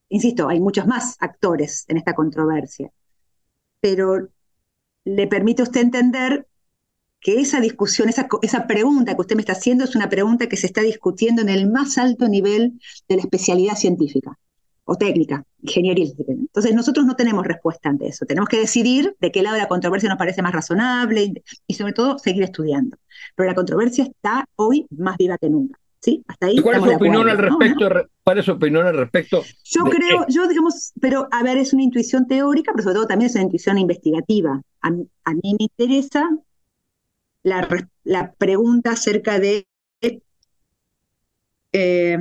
insisto, 0.10 0.50
hay 0.50 0.60
muchos 0.60 0.88
más 0.88 1.15
actores 1.20 1.86
en 1.88 1.98
esta 1.98 2.13
controversia, 2.13 2.91
pero 3.80 4.30
le 5.06 5.27
permite 5.27 5.62
a 5.62 5.65
usted 5.65 5.82
entender 5.82 6.48
que 7.20 7.39
esa 7.39 7.60
discusión, 7.60 8.10
esa, 8.10 8.27
esa 8.41 8.68
pregunta 8.68 9.13
que 9.13 9.22
usted 9.22 9.36
me 9.36 9.41
está 9.41 9.53
haciendo 9.53 9.84
es 9.84 9.96
una 9.96 10.10
pregunta 10.10 10.48
que 10.50 10.58
se 10.58 10.65
está 10.65 10.82
discutiendo 10.82 11.41
en 11.41 11.50
el 11.50 11.70
más 11.70 11.98
alto 11.98 12.27
nivel 12.27 12.80
de 13.08 13.15
la 13.15 13.22
especialidad 13.22 13.75
científica 13.75 14.39
o 14.86 14.96
técnica, 14.96 15.46
ingeniería. 15.62 16.12
Entonces 16.27 16.74
nosotros 16.74 17.06
no 17.06 17.15
tenemos 17.15 17.46
respuesta 17.46 17.89
ante 17.89 18.08
eso. 18.08 18.25
Tenemos 18.25 18.50
que 18.50 18.60
decidir 18.60 19.15
de 19.20 19.32
qué 19.32 19.41
lado 19.41 19.56
de 19.56 19.62
la 19.62 19.68
controversia 19.68 20.10
nos 20.10 20.18
parece 20.18 20.41
más 20.41 20.53
razonable 20.53 21.34
y, 21.68 21.74
sobre 21.74 21.94
todo 21.94 22.18
seguir 22.20 22.44
estudiando. 22.44 22.98
Pero 23.36 23.50
la 23.50 23.56
controversia 23.56 24.06
está 24.06 24.46
hoy 24.56 24.86
más 24.89 25.18
viva 25.18 25.38
que 25.38 25.50
nunca. 25.50 25.80
¿Sí? 26.00 26.24
Hasta 26.27 26.48
ahí 26.48 26.58
¿Cuál 26.58 26.77
es 26.77 26.84
su 26.84 26.96
opinión 26.96 27.30
al 27.30 27.38
respecto? 27.38 27.89
¿Cuál 28.24 28.39
es 28.39 28.46
su 28.46 28.51
opinión 28.53 28.88
al 28.88 28.98
respecto? 28.98 29.44
Yo 29.63 29.84
creo, 29.84 30.25
yo 30.30 30.48
digamos, 30.48 30.94
pero 31.00 31.27
a 31.30 31.44
ver, 31.44 31.58
es 31.58 31.74
una 31.74 31.84
intuición 31.84 32.27
teórica, 32.27 32.72
pero 32.74 32.84
sobre 32.84 32.96
todo 32.96 33.06
también 33.06 33.30
es 33.30 33.36
una 33.36 33.44
intuición 33.44 33.77
investigativa. 33.77 34.60
A, 34.82 34.89
mí 34.89 35.08
me 35.44 35.58
interesa 35.60 36.27
la, 37.44 37.68
la 38.03 38.34
pregunta 38.34 38.94
acerca 38.94 39.38
de 39.38 39.68
eh, 41.72 42.18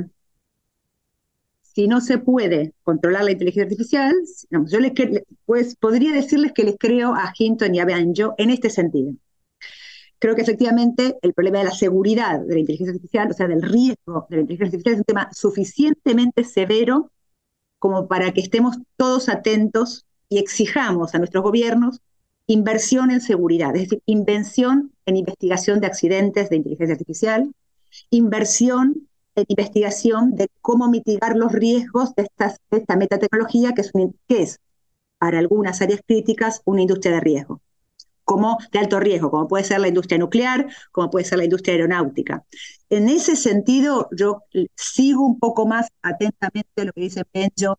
si 1.73 1.87
no 1.87 2.01
se 2.01 2.17
puede 2.17 2.73
controlar 2.83 3.23
la 3.23 3.31
inteligencia 3.31 3.63
artificial, 3.63 4.13
yo 4.49 4.79
pues, 5.45 5.75
podría 5.75 6.11
decirles 6.11 6.51
que 6.53 6.63
les 6.63 6.75
creo 6.77 7.13
a 7.13 7.33
Hinton 7.37 7.73
y 7.73 7.79
a 7.79 7.85
Banjo 7.85 8.33
en 8.37 8.49
este 8.49 8.69
sentido. 8.69 9.13
Creo 10.19 10.35
que 10.35 10.41
efectivamente 10.41 11.17
el 11.21 11.33
problema 11.33 11.59
de 11.59 11.65
la 11.65 11.71
seguridad 11.71 12.39
de 12.41 12.53
la 12.53 12.59
inteligencia 12.59 12.93
artificial, 12.93 13.31
o 13.31 13.33
sea, 13.33 13.47
del 13.47 13.61
riesgo 13.61 14.27
de 14.29 14.35
la 14.35 14.41
inteligencia 14.41 14.77
artificial, 14.77 14.93
es 14.93 14.99
un 14.99 15.05
tema 15.05 15.29
suficientemente 15.31 16.43
severo 16.43 17.09
como 17.79 18.07
para 18.07 18.31
que 18.31 18.41
estemos 18.41 18.77
todos 18.97 19.29
atentos 19.29 20.05
y 20.29 20.37
exijamos 20.37 21.15
a 21.15 21.17
nuestros 21.17 21.43
gobiernos 21.43 22.01
inversión 22.47 23.11
en 23.11 23.21
seguridad, 23.21 23.75
es 23.75 23.83
decir, 23.83 24.03
invención 24.05 24.91
en 25.05 25.15
investigación 25.15 25.79
de 25.79 25.87
accidentes 25.87 26.49
de 26.49 26.57
inteligencia 26.57 26.93
artificial, 26.93 27.53
inversión 28.09 29.07
en 29.35 29.45
investigación 29.47 30.35
de 30.35 30.49
cómo 30.61 30.89
mitigar 30.89 31.35
los 31.35 31.51
riesgos 31.51 32.13
de, 32.15 32.27
esta 32.71 32.95
metatecnología, 32.95 33.73
que 33.73 33.81
es, 33.81 33.91
que 34.27 34.41
es 34.41 34.59
para 35.17 35.39
algunas 35.39 35.81
áreas 35.81 36.01
críticas 36.05 36.61
una 36.65 36.81
industria 36.81 37.13
de 37.15 37.19
riesgo, 37.21 37.61
como 38.23 38.57
de 38.71 38.79
alto 38.79 38.99
riesgo, 38.99 39.29
como 39.31 39.47
puede 39.47 39.63
ser 39.63 39.79
la 39.79 39.87
industria 39.87 40.17
nuclear, 40.17 40.67
como 40.91 41.09
puede 41.09 41.25
ser 41.25 41.37
la 41.37 41.45
industria 41.45 41.75
aeronáutica. 41.75 42.43
En 42.89 43.07
ese 43.07 43.35
sentido, 43.35 44.09
yo 44.17 44.43
sigo 44.75 45.25
un 45.25 45.39
poco 45.39 45.65
más 45.65 45.87
atentamente 46.01 46.85
lo 46.85 46.91
que 46.91 47.01
dice 47.01 47.23
Benjo 47.33 47.77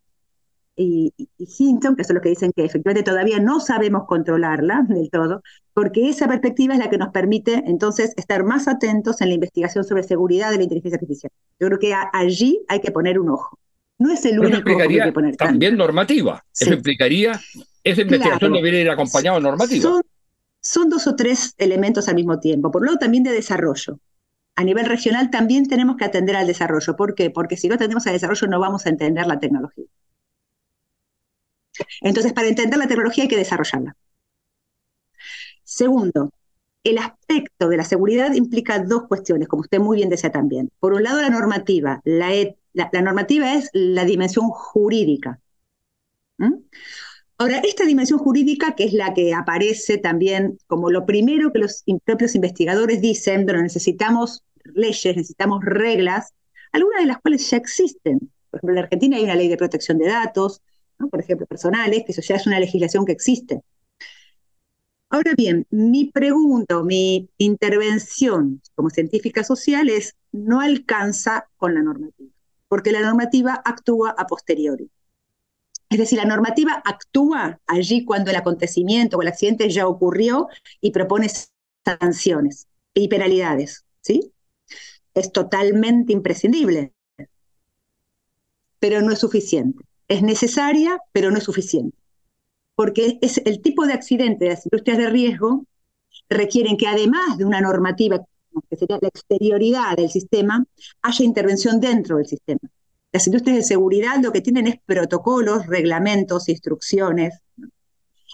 y, 0.76 1.12
y, 1.16 1.48
Hinton, 1.58 1.96
que 1.96 2.04
son 2.04 2.14
los 2.14 2.22
que 2.22 2.30
dicen 2.30 2.52
que 2.54 2.64
efectivamente 2.64 3.02
todavía 3.02 3.38
no 3.38 3.60
sabemos 3.60 4.04
controlarla 4.06 4.84
del 4.88 5.10
todo, 5.10 5.42
porque 5.74 6.08
esa 6.08 6.28
perspectiva 6.28 6.74
es 6.74 6.80
la 6.80 6.88
que 6.88 6.98
nos 6.98 7.10
permite 7.10 7.62
entonces 7.66 8.14
estar 8.16 8.44
más 8.44 8.68
atentos 8.68 9.20
en 9.20 9.28
la 9.28 9.34
investigación 9.34 9.84
sobre 9.84 10.02
seguridad 10.02 10.50
de 10.50 10.56
la 10.56 10.62
inteligencia 10.62 10.96
artificial. 10.96 11.30
Yo 11.60 11.66
creo 11.66 11.78
que 11.78 11.94
allí 12.12 12.64
hay 12.68 12.80
que 12.80 12.90
poner 12.90 13.18
un 13.18 13.30
ojo. 13.30 13.58
No 13.98 14.10
es 14.12 14.24
el 14.24 14.40
único 14.40 14.64
que 14.64 14.82
hay 14.82 15.00
que 15.00 15.12
poner. 15.12 15.36
También 15.36 15.76
normativa. 15.76 16.42
Eso 16.58 16.72
implicaría, 16.72 17.40
esa 17.84 18.00
investigación 18.00 18.52
debería 18.52 18.80
ir 18.80 18.90
acompañada 18.90 19.36
de 19.36 19.42
normativa. 19.42 19.82
Son, 19.82 20.02
son 20.60 20.88
dos 20.88 21.06
o 21.06 21.14
tres 21.14 21.54
elementos 21.58 22.08
al 22.08 22.14
mismo 22.14 22.40
tiempo. 22.40 22.70
Por 22.70 22.82
lo 22.82 22.86
lado 22.86 22.98
también 22.98 23.22
de 23.22 23.30
desarrollo. 23.30 23.98
A 24.54 24.64
nivel 24.64 24.86
regional 24.86 25.30
también 25.30 25.66
tenemos 25.66 25.96
que 25.96 26.04
atender 26.04 26.36
al 26.36 26.46
desarrollo. 26.46 26.96
¿Por 26.96 27.14
qué? 27.14 27.30
Porque 27.30 27.56
si 27.56 27.68
no 27.68 27.76
atendemos 27.76 28.06
al 28.06 28.14
desarrollo 28.14 28.46
no 28.48 28.60
vamos 28.60 28.86
a 28.86 28.90
entender 28.90 29.26
la 29.26 29.38
tecnología. 29.38 29.86
Entonces, 32.00 32.32
para 32.32 32.48
entender 32.48 32.78
la 32.78 32.88
tecnología 32.88 33.24
hay 33.24 33.28
que 33.28 33.36
desarrollarla. 33.36 33.96
Segundo, 35.64 36.30
el 36.84 36.98
aspecto 36.98 37.68
de 37.68 37.76
la 37.76 37.84
seguridad 37.84 38.34
implica 38.34 38.80
dos 38.80 39.06
cuestiones, 39.08 39.48
como 39.48 39.62
usted 39.62 39.78
muy 39.78 39.98
bien 39.98 40.08
decía 40.08 40.32
también. 40.32 40.70
Por 40.80 40.92
un 40.94 41.04
lado, 41.04 41.20
la 41.20 41.30
normativa. 41.30 42.00
La, 42.04 42.30
normativa 42.92 43.54
es 43.54 43.70
la 43.72 44.04
dimensión 44.04 44.48
jurídica. 44.48 45.40
Ahora, 47.38 47.58
esta 47.58 47.84
dimensión 47.84 48.18
jurídica, 48.18 48.74
que 48.74 48.84
es 48.84 48.92
la 48.92 49.14
que 49.14 49.32
aparece 49.32 49.98
también 49.98 50.58
como 50.66 50.90
lo 50.90 51.06
primero 51.06 51.52
que 51.52 51.60
los 51.60 51.84
propios 52.04 52.34
investigadores 52.34 53.00
dicen, 53.00 53.46
necesitamos 53.46 54.44
leyes, 54.74 55.16
necesitamos 55.16 55.60
reglas, 55.64 56.34
algunas 56.72 57.02
de 57.02 57.06
las 57.06 57.20
cuales 57.20 57.48
ya 57.48 57.56
existen. 57.56 58.32
Por 58.50 58.58
ejemplo, 58.58 58.76
en 58.76 58.84
Argentina 58.84 59.16
hay 59.16 59.24
una 59.24 59.34
ley 59.34 59.48
de 59.48 59.56
protección 59.56 59.98
de 59.98 60.08
datos, 60.08 60.62
por 61.08 61.20
ejemplo, 61.20 61.46
personales, 61.46 62.04
que 62.04 62.12
eso 62.12 62.22
ya 62.22 62.36
es 62.36 62.46
una 62.46 62.60
legislación 62.60 63.04
que 63.04 63.12
existe. 63.12 63.62
Ahora 65.10 65.34
bien, 65.36 65.66
mi 65.70 66.10
pregunta, 66.10 66.82
mi 66.82 67.28
intervención 67.36 68.62
como 68.74 68.88
científica 68.88 69.44
social 69.44 69.90
es, 69.90 70.16
no 70.32 70.60
alcanza 70.60 71.50
con 71.58 71.74
la 71.74 71.82
normativa, 71.82 72.30
porque 72.66 72.92
la 72.92 73.02
normativa 73.02 73.60
actúa 73.62 74.14
a 74.16 74.26
posteriori. 74.26 74.90
Es 75.90 75.98
decir, 75.98 76.18
la 76.18 76.24
normativa 76.24 76.82
actúa 76.86 77.60
allí 77.66 78.06
cuando 78.06 78.30
el 78.30 78.36
acontecimiento 78.36 79.18
o 79.18 79.22
el 79.22 79.28
accidente 79.28 79.68
ya 79.68 79.86
ocurrió 79.86 80.48
y 80.80 80.90
propone 80.90 81.28
sanciones 81.84 82.66
y 82.94 83.08
penalidades, 83.08 83.84
¿sí? 84.00 84.32
Es 85.12 85.30
totalmente 85.30 86.14
imprescindible, 86.14 86.94
pero 88.78 89.02
no 89.02 89.12
es 89.12 89.18
suficiente. 89.18 89.84
Es 90.12 90.22
necesaria, 90.22 90.98
pero 91.12 91.30
no 91.30 91.38
es 91.38 91.44
suficiente 91.44 91.96
porque 92.74 93.18
es 93.20 93.40
el 93.44 93.60
tipo 93.60 93.86
de 93.86 93.92
accidente 93.92 94.44
de 94.44 94.50
las 94.52 94.66
industrias 94.66 94.98
de 94.98 95.10
riesgo 95.10 95.66
requieren 96.28 96.76
que 96.76 96.86
además 96.86 97.38
de 97.38 97.44
una 97.44 97.60
normativa, 97.60 98.24
que 98.68 98.76
sería 98.76 98.98
la 99.00 99.08
exterioridad 99.08 99.96
del 99.96 100.10
sistema, 100.10 100.64
haya 101.02 101.24
intervención 101.24 101.80
dentro 101.80 102.16
del 102.16 102.26
sistema. 102.26 102.60
Las 103.12 103.26
industrias 103.26 103.58
de 103.58 103.64
seguridad 103.64 104.20
lo 104.22 104.32
que 104.32 104.40
tienen 104.40 104.66
es 104.66 104.76
protocolos, 104.84 105.66
reglamentos, 105.66 106.48
instrucciones 106.48 107.34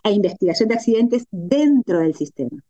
e 0.04 0.12
investigación 0.12 0.68
de 0.68 0.76
accidentes 0.76 1.24
dentro 1.30 2.00
del 2.00 2.14
sistema. 2.14 2.62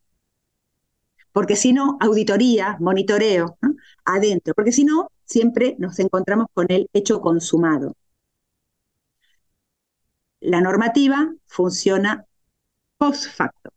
Porque 1.33 1.57
si 1.57 1.73
no, 1.73 1.99
auditoría, 2.01 2.79
monitoreo, 2.81 3.59
adentro. 4.05 4.55
Porque 4.55 4.73
si 4.73 4.85
no, 4.85 5.11
siempre 5.27 5.77
nos 5.79 5.99
encontramos 5.99 6.47
con 6.55 6.67
el 6.71 6.89
hecho 6.95 7.21
consumado 7.21 7.95
la 10.41 10.61
normativa 10.61 11.33
funciona 11.47 12.25
post 12.97 13.27
facto. 13.31 13.71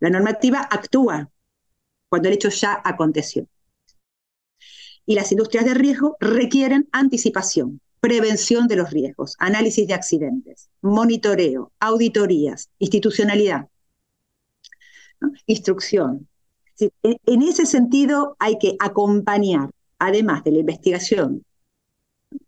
La 0.00 0.10
normativa 0.10 0.60
actúa 0.60 1.30
cuando 2.08 2.28
el 2.28 2.34
hecho 2.34 2.48
ya 2.48 2.80
aconteció. 2.84 3.46
Y 5.06 5.14
las 5.14 5.32
industrias 5.32 5.64
de 5.64 5.74
riesgo 5.74 6.16
requieren 6.20 6.88
anticipación, 6.92 7.80
prevención 8.00 8.66
de 8.68 8.76
los 8.76 8.90
riesgos, 8.90 9.36
análisis 9.38 9.86
de 9.86 9.94
accidentes, 9.94 10.68
monitoreo, 10.80 11.72
auditorías, 11.80 12.68
institucionalidad, 12.78 13.68
instrucción. 15.46 16.28
En 17.02 17.42
ese 17.42 17.66
sentido 17.66 18.36
hay 18.38 18.58
que 18.58 18.76
acompañar, 18.80 19.70
además 19.98 20.42
de 20.44 20.52
la 20.52 20.58
investigación 20.58 21.44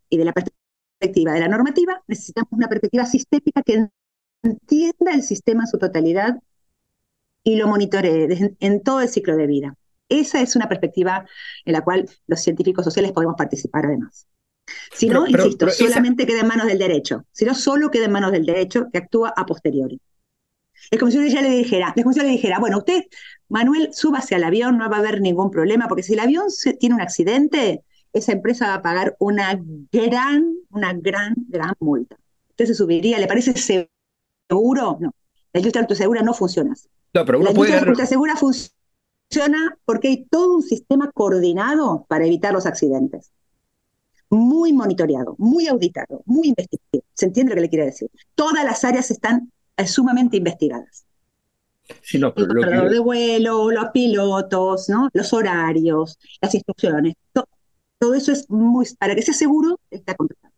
y 0.08 0.16
de 0.16 0.24
la 0.24 0.32
perspectiva, 0.32 0.53
de 1.00 1.40
la 1.40 1.48
normativa, 1.48 2.02
necesitamos 2.06 2.52
una 2.52 2.68
perspectiva 2.68 3.04
sistémica 3.06 3.62
que 3.62 3.88
entienda 4.42 5.12
el 5.12 5.22
sistema 5.22 5.64
en 5.64 5.68
su 5.68 5.78
totalidad 5.78 6.40
y 7.42 7.56
lo 7.56 7.68
monitoree 7.68 8.56
en 8.58 8.82
todo 8.82 9.00
el 9.00 9.08
ciclo 9.08 9.36
de 9.36 9.46
vida. 9.46 9.76
Esa 10.08 10.40
es 10.40 10.56
una 10.56 10.68
perspectiva 10.68 11.26
en 11.64 11.72
la 11.72 11.82
cual 11.82 12.08
los 12.26 12.40
científicos 12.40 12.84
sociales 12.84 13.12
podemos 13.12 13.36
participar 13.36 13.86
además. 13.86 14.26
Si 14.92 15.08
no, 15.08 15.26
insisto, 15.26 15.68
solamente 15.70 16.26
queda 16.26 16.40
en 16.40 16.46
manos 16.46 16.66
del 16.66 16.78
derecho. 16.78 17.24
Si 17.32 17.44
no, 17.44 17.54
solo 17.54 17.90
queda 17.90 18.06
en 18.06 18.12
manos 18.12 18.32
del 18.32 18.46
derecho 18.46 18.88
que 18.90 18.98
actúa 18.98 19.32
a 19.36 19.44
posteriori. 19.44 20.00
Es 20.90 20.98
como 20.98 21.10
si 21.10 21.18
yo 21.18 21.26
ya 21.26 21.42
le 21.42 21.50
dijera, 21.50 21.92
es 21.94 22.02
como 22.02 22.12
si 22.12 22.20
yo 22.20 22.26
le 22.26 22.32
dijera, 22.32 22.58
bueno, 22.58 22.78
usted, 22.78 23.04
Manuel, 23.48 23.90
súbase 23.92 24.34
al 24.34 24.44
avión, 24.44 24.78
no 24.78 24.88
va 24.88 24.96
a 24.96 25.00
haber 25.00 25.20
ningún 25.20 25.50
problema, 25.50 25.86
porque 25.88 26.02
si 26.02 26.14
el 26.14 26.20
avión 26.20 26.46
tiene 26.78 26.94
un 26.94 27.00
accidente, 27.00 27.82
esa 28.14 28.32
empresa 28.32 28.68
va 28.68 28.74
a 28.74 28.82
pagar 28.82 29.16
una 29.18 29.60
gran, 29.92 30.54
una 30.70 30.92
gran, 30.94 31.34
gran 31.48 31.74
multa. 31.80 32.16
Usted 32.50 32.66
se 32.66 32.74
subiría, 32.74 33.18
¿le 33.18 33.26
parece 33.26 33.52
seguro? 33.56 34.96
No. 35.00 35.12
La 35.52 35.60
industria 35.60 35.86
segura 35.94 36.22
no 36.22 36.32
funciona 36.32 36.72
así. 36.72 36.88
No, 37.12 37.24
pero 37.24 37.38
uno 37.38 37.50
la 37.50 37.54
puede... 37.54 37.76
industria 37.76 38.06
segura 38.06 38.36
funciona 38.36 39.76
porque 39.84 40.08
hay 40.08 40.24
todo 40.26 40.56
un 40.56 40.62
sistema 40.62 41.10
coordinado 41.12 42.06
para 42.08 42.24
evitar 42.24 42.52
los 42.52 42.66
accidentes. 42.66 43.32
Muy 44.30 44.72
monitoreado, 44.72 45.34
muy 45.38 45.66
auditado, 45.66 46.22
muy 46.24 46.48
investigado. 46.48 47.04
¿Se 47.14 47.26
entiende 47.26 47.50
lo 47.50 47.56
que 47.56 47.62
le 47.62 47.68
quiere 47.68 47.86
decir? 47.86 48.10
Todas 48.34 48.64
las 48.64 48.84
áreas 48.84 49.10
están 49.10 49.52
eh, 49.76 49.86
sumamente 49.86 50.36
investigadas. 50.36 51.04
Sí, 52.02 52.18
no, 52.18 52.32
pero 52.32 52.46
lo 52.54 52.88
de 52.88 52.98
vuelo, 52.98 53.70
los 53.70 53.90
pilotos, 53.92 54.88
¿no? 54.88 55.10
los 55.12 55.32
horarios, 55.34 56.18
las 56.40 56.54
instrucciones, 56.54 57.14
todo 57.98 58.14
eso 58.14 58.32
es 58.32 58.50
muy, 58.50 58.86
para 58.98 59.14
que 59.14 59.22
sea 59.22 59.34
seguro, 59.34 59.80
está 59.90 60.14
contratado. 60.14 60.54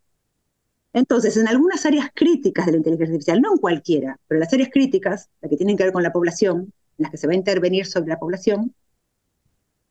Entonces, 0.93 1.37
en 1.37 1.47
algunas 1.47 1.85
áreas 1.85 2.09
críticas 2.15 2.67
de 2.67 2.73
la 2.73 2.79
inteligencia 2.79 3.13
artificial, 3.13 3.43
no 3.43 3.53
en 3.53 3.59
cualquiera, 3.59 4.19
pero 4.27 4.41
las 4.41 4.53
áreas 4.53 4.71
críticas, 4.73 5.29
las 5.43 5.51
que 5.51 5.57
tienen 5.57 5.77
que 5.77 5.85
ver 5.85 5.93
con 5.93 6.03
la 6.03 6.13
población, 6.13 6.73
en 6.99 7.03
las 7.03 7.11
que 7.11 7.19
se 7.19 7.27
va 7.27 7.35
a 7.35 7.37
intervenir 7.37 7.87
sobre 7.87 8.09
la 8.09 8.19
población, 8.19 8.75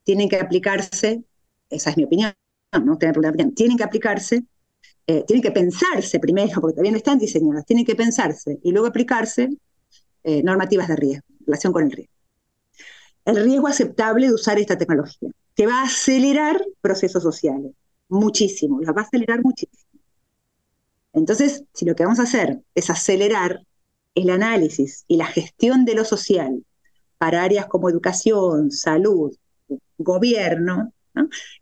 tienen 0.04 0.30
que 0.30 0.38
aplicarse, 0.38 1.24
esa 1.70 1.90
es 1.92 1.98
mi 1.98 2.06
opinión, 2.06 2.34
no 2.84 2.94
opinión, 2.94 3.54
tienen 3.54 3.78
que 3.78 3.84
aplicarse, 3.84 4.46
eh, 5.06 5.24
tienen 5.28 5.44
que 5.44 5.52
pensarse 5.52 6.20
primero, 6.20 6.60
porque 6.60 6.74
todavía 6.74 6.92
no 6.92 6.98
están 6.98 7.20
diseñadas, 7.20 7.66
tienen 7.66 7.86
que 7.86 7.96
pensarse 7.96 8.60
y 8.64 8.72
luego 8.72 8.88
aplicarse 8.88 9.50
eh, 10.24 10.42
normativas 10.42 10.88
de 10.88 10.96
riesgo, 10.96 11.28
relación 11.46 11.72
con 11.72 11.84
el 11.84 11.92
riesgo. 11.92 12.14
El 13.26 13.44
riesgo 13.44 13.68
aceptable 13.68 14.28
de 14.28 14.34
usar 14.34 14.58
esta 14.58 14.76
tecnología 14.78 15.30
que 15.56 15.66
va 15.66 15.82
a 15.82 15.86
acelerar 15.86 16.62
procesos 16.82 17.24
sociales, 17.24 17.72
muchísimo, 18.10 18.82
la 18.82 18.92
va 18.92 19.02
a 19.02 19.06
acelerar 19.06 19.44
muchísimo. 19.44 19.84
Entonces, 21.14 21.64
si 21.74 21.86
lo 21.86 21.96
que 21.96 22.04
vamos 22.04 22.20
a 22.20 22.24
hacer 22.24 22.62
es 22.76 22.90
acelerar 22.90 23.66
el 24.16 24.30
análisis 24.30 25.06
y 25.08 25.18
la 25.18 25.26
gestión 25.26 25.86
de 25.86 25.96
lo 25.96 26.04
social 26.04 26.64
para 27.18 27.44
áreas 27.44 27.68
como 27.68 27.90
educación, 27.90 28.72
salud, 28.72 29.36
gobierno, 29.98 30.92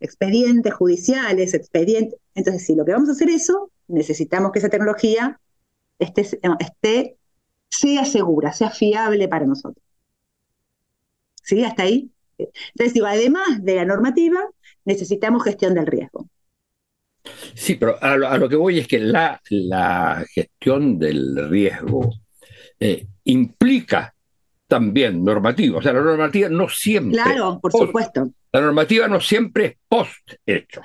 expedientes 0.00 0.74
judiciales, 0.74 1.54
expedientes. 1.54 2.18
Entonces, 2.34 2.66
si 2.66 2.74
lo 2.74 2.84
que 2.84 2.92
vamos 2.92 3.08
a 3.08 3.12
hacer 3.12 3.30
eso, 3.30 3.70
necesitamos 3.86 4.50
que 4.50 4.58
esa 4.58 4.68
tecnología 4.68 5.40
esté, 5.98 6.22
esté, 6.58 7.16
sea 7.70 8.04
segura, 8.04 8.52
sea 8.52 8.70
fiable 8.70 9.28
para 9.28 9.46
nosotros. 9.46 9.84
¿Sí? 11.42 11.62
¿Hasta 11.62 11.84
ahí? 11.84 12.10
Entonces, 12.38 12.94
digo, 12.94 13.06
además 13.06 13.62
de 13.62 13.76
la 13.76 13.84
normativa, 13.84 14.40
necesitamos 14.84 15.44
gestión 15.44 15.74
del 15.74 15.86
riesgo. 15.86 16.28
Sí, 17.54 17.76
pero 17.76 17.96
a 18.02 18.16
lo, 18.16 18.48
que 18.48 18.56
voy 18.56 18.78
es 18.78 18.88
que 18.88 18.98
la, 18.98 19.40
gestión 20.34 20.98
del 20.98 21.48
riesgo 21.48 22.10
eh, 22.78 23.06
implica 23.24 24.14
también 24.66 25.24
normativa. 25.24 25.78
O 25.78 25.82
sea, 25.82 25.92
la 25.92 26.02
normativa 26.02 26.48
no 26.48 26.68
siempre. 26.68 27.22
Claro, 27.22 27.60
por 27.60 27.72
supuesto. 27.72 28.30
La 28.52 28.60
normativa 28.60 29.08
no 29.08 29.20
siempre 29.20 29.64
es 29.64 29.76
post-hecho. 29.88 30.82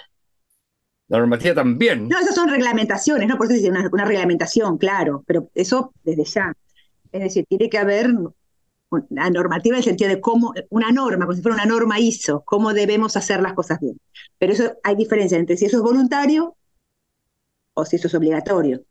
La 1.08 1.18
normativa 1.18 1.56
también. 1.56 2.08
No, 2.08 2.20
esas 2.20 2.36
son 2.36 2.50
reglamentaciones, 2.50 3.28
¿no? 3.28 3.38
Por 3.38 3.48
eso 3.48 3.56
dice 3.56 3.70
una, 3.70 3.90
una 3.92 4.06
reglamentación, 4.06 4.78
claro, 4.78 5.24
pero 5.26 5.50
eso 5.56 5.94
desde 6.04 6.24
ya. 6.24 6.54
Es 7.12 7.22
decir, 7.22 7.46
tiene 7.50 7.70
que 7.70 7.80
haber 7.80 8.12
una 8.89 9.30
normativa 9.30 9.75
en 9.75 9.80
el 9.80 9.84
sentido 9.84 10.10
de 10.10 10.19
cómo, 10.19 10.54
una 10.69 10.91
norma, 10.91 11.25
como 11.25 11.36
si 11.36 11.41
fuera 11.41 11.56
una 11.56 11.65
norma 11.65 11.99
ISO, 11.99 12.43
cómo 12.45 12.73
debemos 12.73 13.15
hacer 13.15 13.41
las 13.41 13.54
cosas 13.54 13.80
bien. 13.80 13.99
Pero 14.38 14.54
eso 14.54 14.73
hay 14.84 14.95
diferencia 14.95 15.38
entre 15.38 15.58
si 15.58 15.65
eso 15.65 15.78
es 15.78 15.84
voluntario 15.84 16.56
o 17.73 17.86
si 17.86 17.97
eso 17.97 18.08
es 18.08 18.15
obligatorio. 18.15 18.82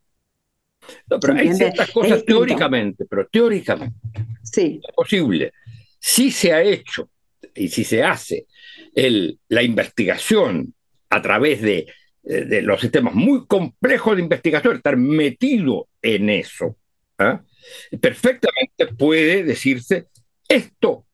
No, 1.10 1.18
pero 1.18 1.34
hay 1.34 1.52
ciertas 1.54 1.90
cosas 1.90 2.24
teóricamente, 2.24 3.04
pero 3.04 3.26
teóricamente 3.26 3.96
sí. 4.42 4.80
es 4.86 4.94
posible. 4.94 5.52
Si 5.98 6.30
se 6.30 6.52
ha 6.52 6.62
hecho 6.62 7.10
y 7.54 7.68
si 7.68 7.84
se 7.84 8.02
hace 8.02 8.46
el, 8.94 9.38
la 9.48 9.62
investigación 9.62 10.72
a 11.10 11.20
través 11.20 11.60
de 11.60 11.86
eh, 12.28 12.44
de 12.44 12.60
los 12.60 12.78
sistemas 12.78 13.14
muy 13.14 13.46
complejos 13.46 14.14
de 14.14 14.22
investigación, 14.22 14.76
estar 14.76 14.98
metido 14.98 15.88
en 16.02 16.28
eso. 16.28 16.76
¿ah? 17.16 17.40
Perfectamente 18.00 18.86
puede 18.96 19.44
decirse, 19.44 20.08
esto 20.48 21.06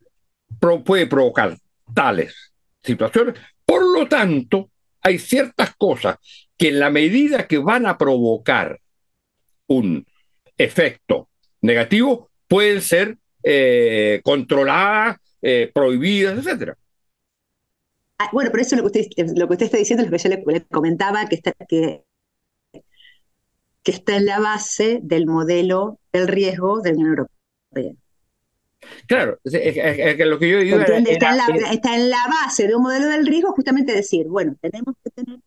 puede 0.84 1.06
provocar 1.06 1.56
tales 1.94 2.52
situaciones, 2.82 3.34
por 3.64 3.82
lo 3.86 4.06
tanto, 4.08 4.70
hay 5.00 5.18
ciertas 5.18 5.74
cosas 5.76 6.16
que 6.56 6.68
en 6.68 6.80
la 6.80 6.90
medida 6.90 7.46
que 7.46 7.58
van 7.58 7.86
a 7.86 7.98
provocar 7.98 8.80
un 9.66 10.06
efecto 10.56 11.28
negativo, 11.60 12.30
pueden 12.46 12.80
ser 12.80 13.18
eh, 13.42 14.20
controladas, 14.22 15.18
eh, 15.42 15.70
prohibidas, 15.72 16.46
etc. 16.46 16.74
Ah, 18.18 18.30
bueno, 18.32 18.50
por 18.50 18.60
eso 18.60 18.76
lo 18.76 18.82
que 18.82 19.00
usted, 19.00 19.26
lo 19.36 19.48
que 19.48 19.54
usted 19.54 19.66
está 19.66 19.78
diciendo 19.78 20.04
es 20.04 20.10
lo 20.10 20.16
que 20.16 20.22
yo 20.22 20.28
le, 20.30 20.64
comentaba, 20.66 21.26
que 21.26 21.36
está, 21.36 21.52
que, 21.68 22.04
que 23.84 23.92
está 23.92 24.16
en 24.16 24.24
la 24.24 24.40
base 24.40 24.98
del 25.02 25.26
modelo 25.26 26.00
del 26.12 26.26
riesgo 26.26 26.80
de 26.80 26.90
la 26.90 26.96
Unión 26.96 27.10
Europea. 27.10 27.92
Claro, 29.06 29.38
es, 29.44 30.18
lo 30.18 30.38
que 30.38 30.50
yo 30.50 30.58
digo 30.58 30.78
está, 30.80 30.96
en 30.96 31.36
la, 31.36 31.70
está 31.70 31.94
en 31.94 32.10
la 32.10 32.26
base 32.26 32.66
de 32.66 32.74
un 32.74 32.82
modelo 32.82 33.06
del 33.08 33.26
riesgo 33.26 33.52
justamente 33.52 33.92
decir, 33.92 34.26
bueno, 34.26 34.56
tenemos 34.60 34.94
que 35.02 35.10
tener 35.10 35.38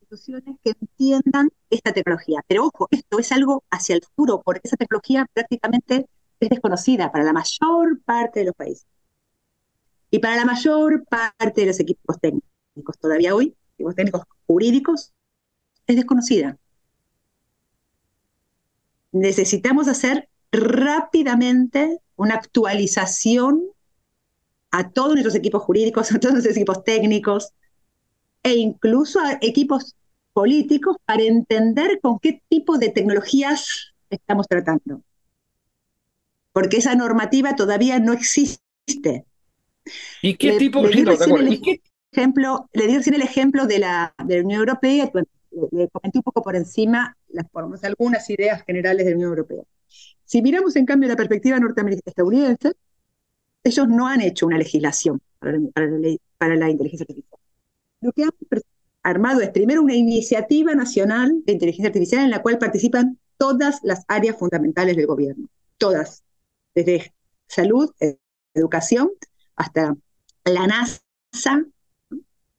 instituciones 0.00 0.56
que 0.62 0.74
entiendan 0.80 1.50
esta 1.70 1.92
tecnología. 1.92 2.42
Pero 2.46 2.66
ojo, 2.66 2.88
esto 2.90 3.18
es 3.18 3.32
algo 3.32 3.64
hacia 3.70 3.94
el 3.94 4.02
futuro, 4.02 4.42
porque 4.44 4.62
esa 4.64 4.76
tecnología 4.76 5.26
prácticamente 5.32 6.06
es 6.40 6.48
desconocida 6.48 7.12
para 7.12 7.24
la 7.24 7.32
mayor 7.32 8.00
parte 8.04 8.40
de 8.40 8.46
los 8.46 8.54
países. 8.54 8.86
Y 10.10 10.18
para 10.18 10.36
la 10.36 10.44
mayor 10.44 11.04
parte 11.06 11.60
de 11.60 11.66
los 11.68 11.78
equipos 11.78 12.18
técnicos, 12.20 12.98
todavía 13.00 13.34
hoy, 13.34 13.54
equipos 13.74 13.94
técnicos 13.94 14.22
jurídicos, 14.46 15.12
es 15.86 15.96
desconocida. 15.96 16.58
Necesitamos 19.12 19.88
hacer 19.88 20.28
rápidamente 20.52 22.00
una 22.16 22.34
actualización 22.34 23.62
a 24.70 24.90
todos 24.90 25.12
nuestros 25.12 25.34
equipos 25.34 25.62
jurídicos, 25.62 26.12
a 26.12 26.20
todos 26.20 26.34
nuestros 26.34 26.56
equipos 26.56 26.84
técnicos 26.84 27.52
e 28.42 28.54
incluso 28.54 29.20
a 29.20 29.38
equipos 29.40 29.96
políticos 30.32 30.96
para 31.04 31.22
entender 31.22 32.00
con 32.00 32.18
qué 32.18 32.42
tipo 32.48 32.78
de 32.78 32.90
tecnologías 32.90 33.92
estamos 34.10 34.46
tratando. 34.48 35.02
Porque 36.52 36.78
esa 36.78 36.94
normativa 36.94 37.56
todavía 37.56 37.98
no 38.00 38.12
existe. 38.12 39.24
¿Y 40.22 40.34
qué 40.36 40.58
tipo 40.58 40.82
de 40.82 41.60
ejemplo, 42.12 42.68
le 42.72 42.86
di 42.86 42.96
recién 42.96 43.14
el 43.14 43.22
ejemplo 43.22 43.66
de 43.66 43.78
la, 43.78 44.14
de 44.24 44.36
la 44.38 44.44
Unión 44.44 44.60
Europea, 44.60 45.10
comenté 45.92 46.18
un 46.18 46.22
poco 46.22 46.42
por 46.42 46.56
encima 46.56 47.16
las, 47.28 47.46
algunas 47.82 48.28
ideas 48.30 48.62
generales 48.64 49.04
de 49.04 49.12
la 49.12 49.16
Unión 49.16 49.30
Europea. 49.30 49.62
Si 50.24 50.42
miramos 50.42 50.76
en 50.76 50.86
cambio 50.86 51.08
la 51.08 51.16
perspectiva 51.16 51.58
norteestadounidense, 51.58 52.74
ellos 53.64 53.88
no 53.88 54.06
han 54.06 54.20
hecho 54.20 54.46
una 54.46 54.58
legislación 54.58 55.20
para, 55.38 55.58
la, 55.58 56.16
para 56.38 56.56
la 56.56 56.70
inteligencia 56.70 57.04
artificial. 57.04 57.40
Lo 58.00 58.12
que 58.12 58.24
han 58.24 58.30
armado 59.02 59.40
es 59.40 59.50
primero 59.50 59.82
una 59.82 59.94
iniciativa 59.94 60.74
nacional 60.74 61.42
de 61.44 61.52
inteligencia 61.52 61.88
artificial 61.88 62.24
en 62.24 62.30
la 62.30 62.42
cual 62.42 62.58
participan 62.58 63.18
todas 63.36 63.80
las 63.82 64.04
áreas 64.08 64.36
fundamentales 64.36 64.96
del 64.96 65.06
gobierno, 65.06 65.48
todas, 65.78 66.22
desde 66.74 67.12
salud, 67.46 67.90
educación, 68.54 69.10
hasta 69.56 69.96
la 70.44 70.66
NASA 70.66 71.02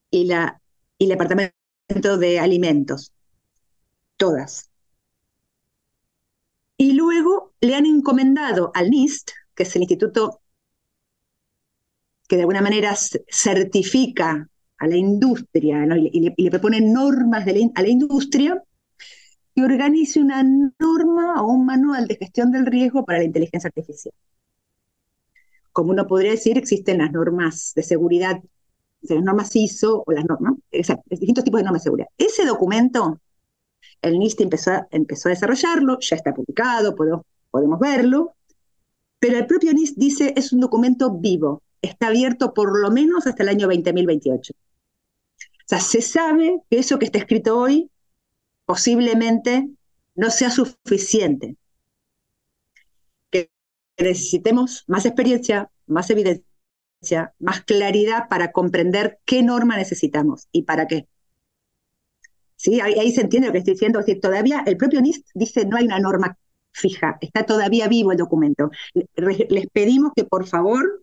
y, 0.10 0.26
la, 0.26 0.62
y 0.98 1.06
el 1.06 1.10
Departamento 1.12 1.61
de 1.94 2.40
Alimentos, 2.40 3.12
todas. 4.18 4.70
Y 6.78 6.94
luego 6.94 7.54
le 7.62 7.76
han 7.76 7.86
encomendado 7.86 8.72
al 8.74 8.90
NIST, 8.90 9.32
que 9.54 9.64
es 9.64 9.76
el 9.76 9.84
instituto 9.84 10.42
que 12.28 12.38
de 12.38 12.44
alguna 12.44 12.62
manera 12.62 12.96
certifica 12.96 14.48
a 14.78 14.88
la 14.88 14.96
industria 14.96 15.86
y, 15.98 16.34
le, 16.36 16.50
propone 16.50 16.82
normas 16.82 17.46
a 17.46 17.82
la 17.82 17.88
industria, 17.88 18.64
que 19.54 19.64
organice 19.64 20.22
una 20.22 20.44
norma 20.44 21.44
o 21.44 21.52
un 21.52 21.66
manual 21.66 22.08
de 22.08 22.16
gestión 22.16 22.52
del 22.52 22.66
riesgo 22.66 23.06
para 23.06 23.20
la 23.20 23.26
inteligencia 23.26 23.68
artificial. 23.68 24.14
Como 25.72 25.92
uno 25.92 26.08
podría 26.08 26.32
decir, 26.32 26.58
existen 26.58 27.00
las 27.00 27.12
normas 27.12 27.74
de 27.76 27.84
seguridad, 27.84 28.42
las 29.02 29.24
normas 29.24 29.56
ISO 29.56 30.04
o 30.06 30.12
las 30.12 30.26
normas, 30.26 30.56
exacto, 30.72 31.04
distintos 31.10 31.44
tipos 31.44 31.60
de 31.60 31.64
normas 31.64 31.84
de. 31.84 32.08
Ese 32.18 32.46
documento, 32.46 33.20
el 34.02 34.20
NIST 34.20 34.42
empezó 34.42 34.72
a, 34.72 34.88
empezó 34.92 35.30
a 35.30 35.32
desarrollarlo, 35.32 36.00
ya 36.00 36.16
está 36.16 36.34
publicado, 36.34 36.96
podemos, 36.96 37.22
podemos 37.50 37.80
verlo, 37.80 38.36
pero 39.20 39.38
el 39.38 39.46
propio 39.46 39.74
NIST 39.74 39.98
dice 39.98 40.34
es 40.36 40.54
un 40.54 40.60
documento 40.60 41.12
vivo, 41.12 41.62
está 41.82 42.08
abierto 42.08 42.54
por 42.54 42.80
lo 42.80 42.92
menos 42.92 43.28
hasta 43.28 43.44
el 43.44 43.50
año 43.50 43.68
2028. 43.68 44.54
O 44.54 45.64
sea, 45.66 45.80
se 45.80 46.02
sabe 46.02 46.62
que 46.70 46.80
eso 46.80 47.00
que 47.00 47.06
está 47.06 47.20
escrito 47.20 47.58
hoy 47.58 47.90
posiblemente 48.66 49.70
no 50.16 50.30
sea 50.30 50.52
suficiente 50.52 51.58
necesitemos 54.02 54.84
más 54.88 55.06
experiencia, 55.06 55.72
más 55.88 56.10
evidencia, 56.10 56.46
más 57.40 57.62
claridad 57.62 58.28
para 58.30 58.52
comprender 58.52 59.20
qué 59.26 59.44
norma 59.44 59.78
necesitamos 59.78 60.48
y 60.52 60.64
para 60.64 60.88
qué. 60.88 61.08
¿Sí? 62.56 62.80
Ahí, 62.80 63.12
se 63.12 63.22
entiende 63.22 63.48
lo 63.48 63.54
que 63.54 63.60
estoy 63.60 63.74
diciendo. 63.74 64.00
Es 64.00 64.20
todavía 64.20 64.64
el 64.66 64.78
propio 64.78 65.02
NIST 65.02 65.28
dice 65.34 65.66
no 65.66 65.78
hay 65.78 65.86
una 65.86 66.00
norma 66.00 66.38
fija, 66.72 67.18
está 67.22 67.44
todavía 67.44 67.88
vivo 67.88 68.12
el 68.12 68.18
documento. 68.18 68.70
Les 69.16 69.68
pedimos 69.72 70.12
que 70.16 70.26
por 70.26 70.48
favor 70.48 71.02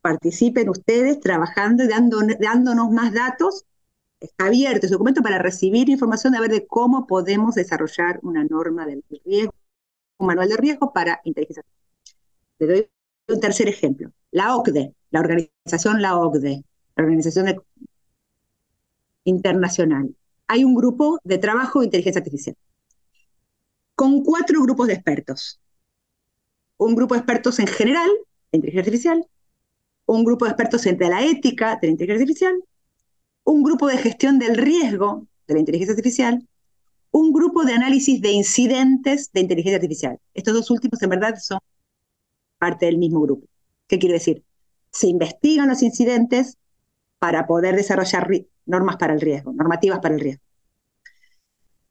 participen 0.00 0.68
ustedes 0.68 1.18
trabajando 1.18 1.82
y 1.82 1.88
dando, 1.88 2.20
dándonos 2.38 2.90
más 2.90 3.12
datos. 3.12 3.64
Está 4.20 4.46
abierto 4.46 4.86
ese 4.86 4.94
documento 4.94 5.22
para 5.22 5.38
recibir 5.38 5.88
información 5.90 6.32
de 6.32 6.40
ver 6.40 6.50
de 6.50 6.66
cómo 6.66 7.06
podemos 7.06 7.56
desarrollar 7.56 8.20
una 8.22 8.44
norma 8.44 8.86
del 8.86 9.04
riesgo, 9.24 9.52
un 10.18 10.26
manual 10.28 10.48
de 10.48 10.56
riesgo 10.56 10.92
para 10.92 11.20
inteligencia. 11.24 11.64
Le 12.58 12.66
doy 12.66 12.90
un 13.28 13.40
tercer 13.40 13.68
ejemplo. 13.68 14.12
La 14.30 14.56
OCDE, 14.56 14.94
la 15.10 15.20
organización 15.20 16.02
La 16.02 16.18
OCDE, 16.18 16.64
la 16.96 17.04
organización 17.04 17.62
internacional. 19.24 20.14
Hay 20.48 20.64
un 20.64 20.74
grupo 20.74 21.18
de 21.24 21.38
trabajo 21.38 21.80
de 21.80 21.86
inteligencia 21.86 22.20
artificial 22.20 22.56
con 23.96 24.22
cuatro 24.22 24.62
grupos 24.62 24.86
de 24.88 24.94
expertos. 24.94 25.58
Un 26.76 26.94
grupo 26.94 27.14
de 27.14 27.20
expertos 27.20 27.58
en 27.58 27.66
general 27.66 28.08
de 28.52 28.58
inteligencia 28.58 28.80
artificial, 28.82 29.26
un 30.04 30.24
grupo 30.24 30.44
de 30.44 30.50
expertos 30.50 30.86
en 30.86 30.98
la 30.98 31.24
ética 31.24 31.78
de 31.80 31.88
la 31.88 31.92
inteligencia 31.92 32.22
artificial, 32.22 32.64
un 33.44 33.62
grupo 33.62 33.88
de 33.88 33.96
gestión 33.96 34.38
del 34.38 34.56
riesgo 34.56 35.26
de 35.46 35.54
la 35.54 35.60
inteligencia 35.60 35.92
artificial, 35.92 36.46
un 37.10 37.32
grupo 37.32 37.64
de 37.64 37.72
análisis 37.72 38.20
de 38.20 38.32
incidentes 38.32 39.32
de 39.32 39.40
inteligencia 39.40 39.76
artificial. 39.76 40.18
Estos 40.34 40.52
dos 40.52 40.70
últimos 40.70 41.02
en 41.02 41.10
verdad 41.10 41.34
son 41.38 41.58
parte 42.58 42.86
del 42.86 42.98
mismo 42.98 43.20
grupo. 43.22 43.46
¿Qué 43.88 43.98
quiere 43.98 44.14
decir? 44.14 44.44
Se 44.96 45.08
investigan 45.08 45.68
los 45.68 45.82
incidentes 45.82 46.56
para 47.18 47.46
poder 47.46 47.76
desarrollar 47.76 48.28
normas 48.64 48.96
para 48.96 49.12
el 49.12 49.20
riesgo, 49.20 49.52
normativas 49.52 49.98
para 50.00 50.14
el 50.14 50.20
riesgo. 50.20 50.42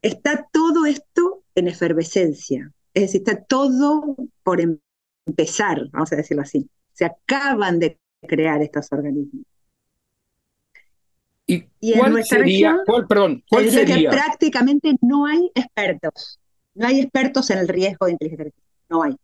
Está 0.02 0.48
todo 0.52 0.86
esto 0.86 1.44
en 1.54 1.68
efervescencia, 1.68 2.72
es 2.94 3.02
decir, 3.02 3.22
está 3.24 3.42
todo 3.44 4.16
por 4.42 4.60
em-, 4.60 4.78
empezar, 5.24 5.88
vamos 5.92 6.12
a 6.12 6.16
decirlo 6.16 6.42
así. 6.42 6.68
Se 6.92 7.04
acaban 7.04 7.78
de 7.78 7.98
crear 8.26 8.60
estos 8.62 8.90
organismos. 8.90 9.44
¿Y, 11.46 11.62
cuál 11.96 12.24
sería, 12.24 12.76
perdón, 13.08 13.44
cuál 13.48 13.70
sería? 13.70 14.10
Que 14.10 14.16
prácticamente 14.16 14.96
no 15.00 15.26
hay 15.26 15.48
expertos. 15.54 16.40
No 16.74 16.88
hay 16.88 17.00
expertos 17.00 17.50
en 17.50 17.58
el 17.58 17.68
riesgo 17.68 18.06
de 18.06 18.12
inteligencia 18.12 18.46
artificial. 18.46 18.86
No 18.90 19.02
hay 19.04 19.16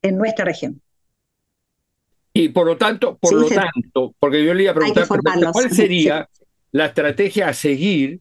en 0.00 0.16
nuestra 0.16 0.46
región. 0.46 0.80
Y 2.36 2.48
por 2.48 2.66
lo 2.66 2.76
tanto, 2.76 3.16
por 3.16 3.32
lo 3.32 3.48
tanto, 3.48 4.14
porque 4.18 4.44
yo 4.44 4.52
le 4.52 4.64
iba 4.64 4.72
a 4.72 4.74
preguntar, 4.74 5.06
¿cuál 5.52 5.70
sería 5.70 6.28
la 6.72 6.86
estrategia 6.86 7.48
a 7.48 7.54
seguir 7.54 8.20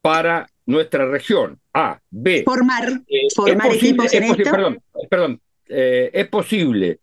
para 0.00 0.48
nuestra 0.64 1.06
región? 1.06 1.58
A, 1.74 1.98
B. 2.08 2.44
Formar, 2.44 3.02
eh, 3.08 3.26
formar 3.34 3.74
equipos 3.74 4.14
en 4.14 4.24
esto. 4.24 4.50
Perdón, 4.50 4.78
perdón 5.10 5.40
eh, 5.68 6.10
es 6.12 6.28
posible, 6.28 7.00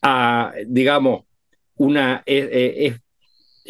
a, 0.00 0.54
digamos, 0.66 1.24
una, 1.76 2.22
es, 2.24 2.98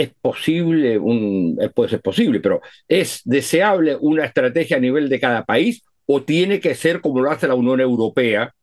es 0.01 0.11
posible, 0.21 0.99
un, 0.99 1.59
puede 1.75 1.91
ser 1.91 2.01
posible, 2.01 2.41
pero 2.41 2.63
es 2.89 3.21
deseable 3.25 3.97
una 4.01 4.25
estrategia 4.25 4.77
a 4.77 4.81
nivel 4.81 5.09
de 5.09 5.21
cada 5.21 5.45
país 5.45 5.83
o 6.07 6.23
tiene 6.23 6.59
que 6.59 6.75
ser 6.75 7.01
como 7.01 7.21
lo 7.21 7.31
hace 7.31 7.47
la 7.47 7.55
Unión 7.55 7.81
Europea, 7.81 8.55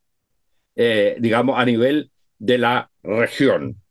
eh, 0.76 1.16
digamos, 1.20 1.58
a 1.60 1.66
nivel 1.66 2.10
de 2.40 2.58
la 2.58 2.92
región. 3.04 3.82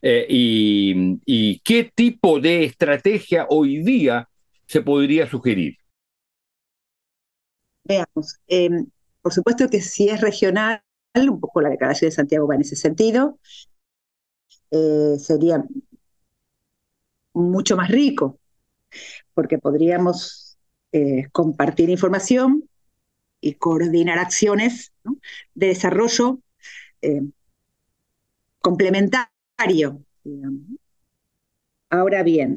Eh, 0.00 0.26
y, 0.28 1.60
qué 1.60 1.90
tipo 1.94 2.40
de 2.40 2.64
estrategia 2.64 3.46
hoy 3.48 3.82
día 3.82 4.28
se 4.66 4.82
podría 4.82 5.28
sugerir? 5.28 5.76
Veamos, 7.84 8.38
em, 8.46 8.86
por 9.22 9.32
supuesto 9.32 9.68
que 9.68 9.80
si 9.80 10.08
es 10.08 10.20
regional, 10.20 10.82
un 11.14 11.40
poco 11.40 11.60
la 11.60 11.70
declaración 11.70 12.10
de 12.10 12.14
Santiago 12.14 12.46
va 12.46 12.54
en 12.54 12.60
ese 12.60 12.76
sentido, 12.76 13.38
eh, 14.70 15.16
sería 15.18 15.64
mucho 17.32 17.76
más 17.76 17.88
rico, 17.88 18.38
porque 19.34 19.58
podríamos 19.58 20.58
eh, 20.92 21.28
compartir 21.32 21.90
información 21.90 22.68
y 23.40 23.54
coordinar 23.54 24.18
acciones 24.18 24.92
de 25.54 25.68
desarrollo 25.68 26.40
eh, 28.58 28.60
complementario. 28.60 30.02
Ahora 31.90 32.22
bien, 32.22 32.56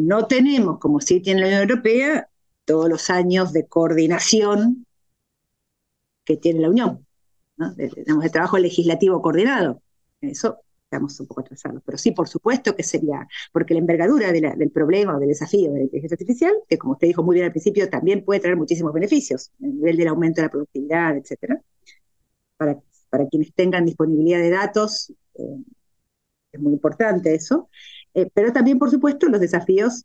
no 0.00 0.26
tenemos, 0.26 0.78
como 0.78 1.00
sí 1.00 1.20
tiene 1.20 1.42
la 1.42 1.46
Unión 1.48 1.62
Europea, 1.62 2.28
todos 2.64 2.88
los 2.88 3.10
años 3.10 3.52
de 3.52 3.66
coordinación 3.66 4.86
que 6.24 6.36
tiene 6.36 6.60
la 6.60 6.70
Unión, 6.70 7.06
¿no? 7.56 7.74
de, 7.74 7.90
trabajo 8.30 8.58
legislativo 8.58 9.20
coordinado. 9.20 9.82
Eso 10.20 10.60
estamos 10.92 11.18
un 11.20 11.26
poco 11.26 11.40
atrasados. 11.40 11.82
Pero 11.84 11.98
sí, 11.98 12.12
por 12.12 12.28
supuesto 12.28 12.76
que 12.76 12.82
sería, 12.82 13.26
porque 13.52 13.74
la 13.74 13.80
envergadura 13.80 14.30
del 14.32 14.70
problema 14.70 15.16
o 15.16 15.20
del 15.20 15.30
desafío 15.30 15.72
de 15.72 15.78
la 15.78 15.84
inteligencia 15.84 16.14
artificial, 16.14 16.52
que 16.68 16.78
como 16.78 16.92
usted 16.94 17.08
dijo 17.08 17.22
muy 17.22 17.34
bien 17.34 17.46
al 17.46 17.52
principio, 17.52 17.88
también 17.88 18.24
puede 18.24 18.40
traer 18.40 18.56
muchísimos 18.56 18.92
beneficios, 18.92 19.50
a 19.62 19.66
nivel 19.66 19.96
del 19.96 20.08
aumento 20.08 20.40
de 20.40 20.46
la 20.46 20.50
productividad, 20.50 21.16
etcétera. 21.16 21.60
Para, 22.56 22.78
quienes 23.30 23.52
tengan 23.54 23.84
disponibilidad 23.84 24.38
de 24.38 24.50
datos, 24.50 25.10
eh, 25.10 25.14
es 25.34 26.60
muy 26.60 26.72
importante 26.72 27.34
eso. 27.34 27.68
Eh, 28.14 28.30
pero 28.32 28.52
también, 28.52 28.78
por 28.78 28.90
supuesto, 28.90 29.28
los 29.28 29.40
desafíos 29.40 30.04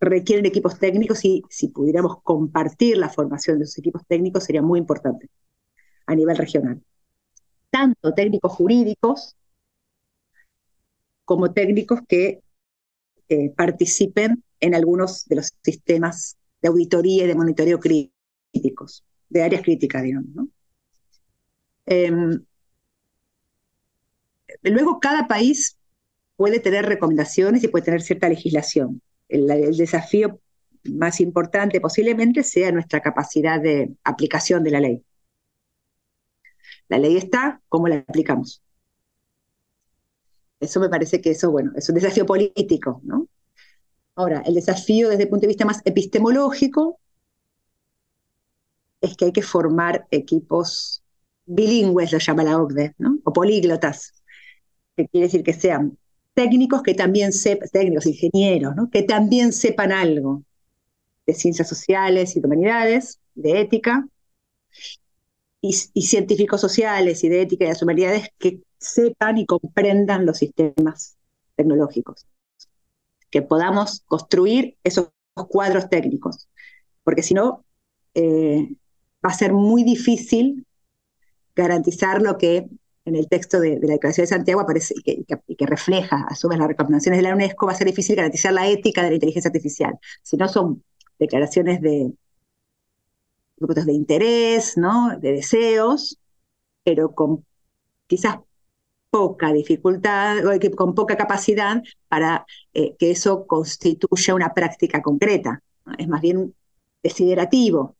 requieren 0.00 0.46
equipos 0.46 0.78
técnicos 0.78 1.24
y 1.24 1.42
si 1.48 1.68
pudiéramos 1.68 2.22
compartir 2.22 2.96
la 2.96 3.08
formación 3.08 3.58
de 3.58 3.64
esos 3.64 3.78
equipos 3.78 4.02
técnicos 4.06 4.44
sería 4.44 4.62
muy 4.62 4.78
importante 4.78 5.28
a 6.06 6.14
nivel 6.14 6.36
regional. 6.36 6.82
Tanto 7.70 8.12
técnicos 8.12 8.52
jurídicos 8.52 9.36
como 11.24 11.52
técnicos 11.52 12.00
que 12.08 12.42
eh, 13.28 13.50
participen 13.56 14.42
en 14.60 14.74
algunos 14.74 15.24
de 15.26 15.36
los 15.36 15.52
sistemas 15.62 16.36
de 16.60 16.68
auditoría 16.68 17.24
y 17.24 17.26
de 17.28 17.34
monitoreo 17.34 17.78
críticos, 17.78 19.04
de 19.28 19.42
áreas 19.42 19.62
críticas, 19.62 20.02
digamos. 20.02 20.48
Em, 21.86 22.44
luego, 24.70 25.00
cada 25.00 25.26
país 25.28 25.78
puede 26.36 26.60
tener 26.60 26.86
recomendaciones 26.86 27.62
y 27.64 27.68
puede 27.68 27.84
tener 27.84 28.02
cierta 28.02 28.28
legislación 28.28 29.02
el, 29.32 29.76
desafío 29.76 30.40
más 30.84 31.20
importante 31.20 31.80
posiblemente 31.80 32.42
sea 32.42 32.72
nuestra 32.72 33.00
capacidad 33.00 33.60
de 33.60 33.94
aplicación 34.04 34.62
de 34.64 34.70
la 34.70 34.80
ley. 34.80 35.04
La 36.88 36.98
ley 36.98 37.16
está, 37.16 37.62
¿cómo 37.68 37.88
la 37.88 37.96
aplicamos? 37.96 38.62
Eso 40.60 40.80
me 40.80 40.88
parece 40.88 41.20
que 41.20 41.30
eso, 41.30 41.50
bueno, 41.50 41.72
es 41.76 41.88
un 41.88 41.94
desafío 41.94 42.26
político, 42.26 43.00
¿no? 43.04 43.26
Ahora, 44.14 44.42
el 44.44 44.54
desafío 44.54 45.08
desde 45.08 45.24
el 45.24 45.28
punto 45.28 45.42
de 45.42 45.48
vista 45.48 45.64
más 45.64 45.80
epistemológico 45.84 47.00
es 49.00 49.16
que 49.16 49.26
hay 49.26 49.32
que 49.32 49.42
formar 49.42 50.06
equipos 50.10 51.02
bilingües, 51.46 52.12
lo 52.12 52.18
llama 52.18 52.44
la 52.44 52.58
OCDE, 52.60 52.94
¿no? 52.98 53.18
O 53.24 53.32
políglotas, 53.32 54.21
que 54.96 55.08
quiere 55.08 55.26
decir 55.26 55.42
que 55.42 55.52
sean 55.52 55.98
técnicos 56.34 56.82
que 56.82 56.94
también 56.94 57.32
sepan, 57.32 57.68
técnicos, 57.70 58.06
ingenieros, 58.06 58.74
¿no? 58.76 58.90
que 58.90 59.02
también 59.02 59.52
sepan 59.52 59.92
algo 59.92 60.42
de 61.26 61.34
ciencias 61.34 61.68
sociales 61.68 62.36
y 62.36 62.40
de 62.40 62.46
humanidades, 62.46 63.20
de 63.34 63.60
ética, 63.60 64.06
y, 65.60 65.72
científicos 65.72 66.60
sociales 66.60 67.22
y 67.22 67.28
de 67.28 67.42
ética 67.42 67.64
y 67.64 67.68
de 67.68 67.78
humanidades 67.82 68.28
que 68.38 68.60
sepan 68.78 69.38
y 69.38 69.46
comprendan 69.46 70.26
los 70.26 70.38
sistemas 70.38 71.16
tecnológicos, 71.54 72.26
que 73.30 73.42
podamos 73.42 74.02
construir 74.06 74.76
esos 74.82 75.10
cuadros 75.48 75.88
técnicos, 75.88 76.48
porque 77.04 77.22
si 77.22 77.34
no, 77.34 77.64
eh, 78.14 78.74
va 79.24 79.30
a 79.30 79.34
ser 79.34 79.52
muy 79.52 79.84
difícil 79.84 80.66
garantizar 81.54 82.20
lo 82.20 82.38
que 82.38 82.66
en 83.04 83.16
el 83.16 83.28
texto 83.28 83.60
de, 83.60 83.78
la 83.80 83.94
Declaración 83.94 84.24
de 84.24 84.28
Santiago 84.28 84.60
aparece 84.60 84.94
y 84.96 85.24
que, 85.24 85.66
refleja, 85.66 86.24
a 86.28 86.34
su 86.34 86.48
vez, 86.48 86.58
las 86.58 86.68
recomendaciones 86.68 87.18
de 87.18 87.28
la 87.28 87.34
UNESCO, 87.34 87.66
va 87.66 87.72
a 87.72 87.76
ser 87.76 87.86
difícil 87.86 88.16
garantizar 88.16 88.52
la 88.52 88.68
ética 88.68 89.02
de 89.02 89.08
la 89.08 89.14
inteligencia 89.14 89.48
artificial. 89.48 89.98
Si 90.22 90.36
no 90.36 90.48
son 90.48 90.84
declaraciones 91.18 91.80
de 91.80 92.12
grupos 93.56 93.86
de 93.86 93.92
interés, 93.92 94.76
¿no? 94.76 95.18
de 95.18 95.32
deseos, 95.32 96.18
pero 96.84 97.14
con 97.14 97.44
quizás 98.06 98.38
poca 99.10 99.52
dificultad, 99.52 100.38
con 100.76 100.94
poca 100.94 101.16
capacidad 101.16 101.82
para 102.08 102.46
eh, 102.72 102.96
que 102.98 103.10
eso 103.10 103.46
constituya 103.46 104.34
una 104.34 104.54
práctica 104.54 105.02
concreta. 105.02 105.62
Es 105.98 106.08
más 106.08 106.22
bien 106.22 106.54
desiderativo 107.02 107.96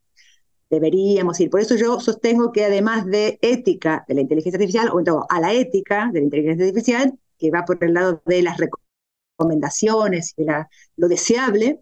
deberíamos 0.72 1.38
ir. 1.38 1.50
Por 1.50 1.61
eso 1.61 1.76
yo 1.76 2.00
sostengo 2.00 2.50
que 2.50 2.64
además 2.64 3.04
de 3.04 3.38
ética 3.42 4.06
de 4.08 4.14
la 4.14 4.22
inteligencia 4.22 4.56
artificial, 4.56 4.88
o 4.90 5.04
todo, 5.04 5.26
a 5.28 5.38
la 5.38 5.52
ética 5.52 6.08
de 6.11 6.20
la 6.20 6.24
inteligencia 6.24 6.64
artificial, 6.66 7.18
que 7.38 7.50
va 7.50 7.66
por 7.66 7.85
el 7.85 7.92
lado 7.92 8.22
de 8.24 8.42
las 8.42 8.56
recomendaciones 8.58 10.32
y 10.38 10.44
la, 10.44 10.70
lo 10.96 11.08
deseable, 11.08 11.80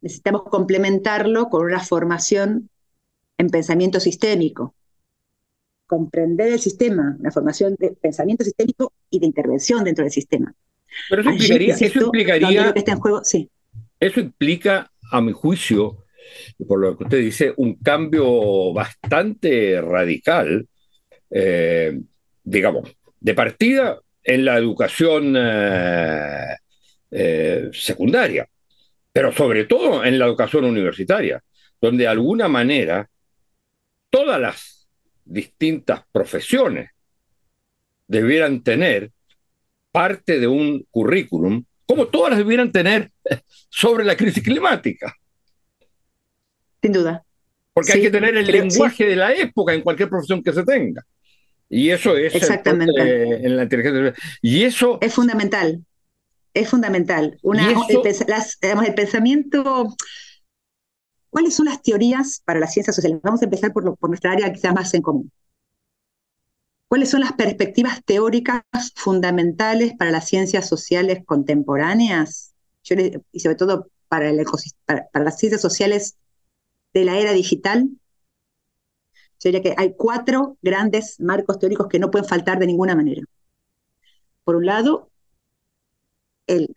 necesitamos 0.00 0.42
complementarlo 0.50 1.48
con 1.50 1.64
una 1.64 1.78
formación 1.78 2.68
en 3.38 3.48
pensamiento 3.48 4.00
sistémico. 4.00 4.74
Comprender 5.86 6.52
el 6.52 6.58
sistema, 6.58 7.16
una 7.20 7.30
formación 7.30 7.76
de 7.78 7.92
pensamiento 7.92 8.42
sistémico 8.42 8.92
y 9.08 9.20
de 9.20 9.26
intervención 9.26 9.84
dentro 9.84 10.02
del 10.02 10.12
sistema. 10.12 10.52
Pero 11.08 11.22
eso 11.22 11.30
implicaría, 11.30 11.74
eso 11.74 12.06
implicaría, 12.06 12.74
sí. 13.22 13.48
eso 14.00 14.20
implica, 14.20 14.90
a 15.12 15.20
mi 15.20 15.32
juicio, 15.32 16.03
por 16.66 16.80
lo 16.80 16.96
que 16.96 17.04
usted 17.04 17.18
dice, 17.18 17.52
un 17.56 17.76
cambio 17.76 18.72
bastante 18.72 19.80
radical, 19.80 20.66
eh, 21.30 22.00
digamos, 22.42 22.96
de 23.20 23.34
partida 23.34 23.98
en 24.22 24.44
la 24.44 24.56
educación 24.56 25.34
eh, 25.36 26.56
eh, 27.10 27.70
secundaria, 27.72 28.48
pero 29.12 29.32
sobre 29.32 29.64
todo 29.64 30.04
en 30.04 30.18
la 30.18 30.26
educación 30.26 30.64
universitaria, 30.64 31.42
donde 31.80 32.04
de 32.04 32.08
alguna 32.08 32.48
manera 32.48 33.08
todas 34.10 34.40
las 34.40 34.88
distintas 35.24 36.02
profesiones 36.12 36.90
debieran 38.06 38.62
tener 38.62 39.10
parte 39.90 40.38
de 40.38 40.46
un 40.46 40.86
currículum, 40.90 41.64
como 41.86 42.06
todas 42.06 42.30
las 42.30 42.38
debieran 42.38 42.72
tener 42.72 43.10
sobre 43.68 44.04
la 44.04 44.16
crisis 44.16 44.42
climática 44.42 45.14
sin 46.84 46.92
duda. 46.92 47.24
Porque 47.72 47.94
hay 47.94 48.02
que 48.02 48.10
tener 48.10 48.36
el 48.36 48.46
lenguaje 48.46 49.06
de 49.06 49.16
la 49.16 49.32
época 49.32 49.72
en 49.72 49.80
cualquier 49.80 50.10
profesión 50.10 50.42
que 50.42 50.52
se 50.52 50.64
tenga. 50.64 51.02
Y 51.66 51.88
eso 51.88 52.14
es 52.14 52.34
Exactamente. 52.34 53.46
en 53.46 53.56
la 53.56 53.62
inteligencia 53.62 54.14
Y 54.42 54.64
eso 54.64 54.98
es 55.00 55.14
fundamental. 55.14 55.82
Es 56.52 56.68
fundamental. 56.68 57.38
Una, 57.42 57.72
el, 57.88 58.94
pensamiento. 58.94 59.96
¿Cuáles 61.30 61.54
son 61.54 61.64
las 61.64 61.82
teorías 61.82 62.42
para 62.44 62.60
las 62.60 62.74
ciencias 62.74 62.94
sociales? 62.94 63.20
Vamos 63.22 63.40
a 63.40 63.46
empezar 63.46 63.72
por, 63.72 63.96
por 63.96 64.10
nuestra 64.10 64.32
área 64.32 64.52
quizás 64.52 64.74
más 64.74 64.92
en 64.92 65.00
común. 65.00 65.32
¿Cuáles 66.86 67.08
son 67.08 67.20
las 67.20 67.32
perspectivas 67.32 68.04
teóricas 68.04 68.62
fundamentales 68.94 69.94
para 69.98 70.10
las 70.10 70.28
ciencias 70.28 70.68
sociales 70.68 71.20
contemporáneas? 71.24 72.50
y 73.32 73.40
sobre 73.40 73.56
todo 73.56 73.88
para, 74.08 74.28
el 74.28 74.44
para 74.86 75.24
las 75.24 75.38
ciencias 75.38 75.62
sociales 75.62 76.18
de 76.94 77.04
la 77.04 77.18
era 77.18 77.32
digital, 77.32 77.90
sería 79.36 79.60
que 79.60 79.74
hay 79.76 79.94
cuatro 79.96 80.56
grandes 80.62 81.20
marcos 81.20 81.58
teóricos 81.58 81.88
que 81.88 81.98
no 81.98 82.10
pueden 82.10 82.28
faltar 82.28 82.58
de 82.58 82.66
ninguna 82.66 82.94
manera. 82.94 83.22
Por 84.44 84.56
un 84.56 84.66
lado, 84.66 85.10
el 86.46 86.74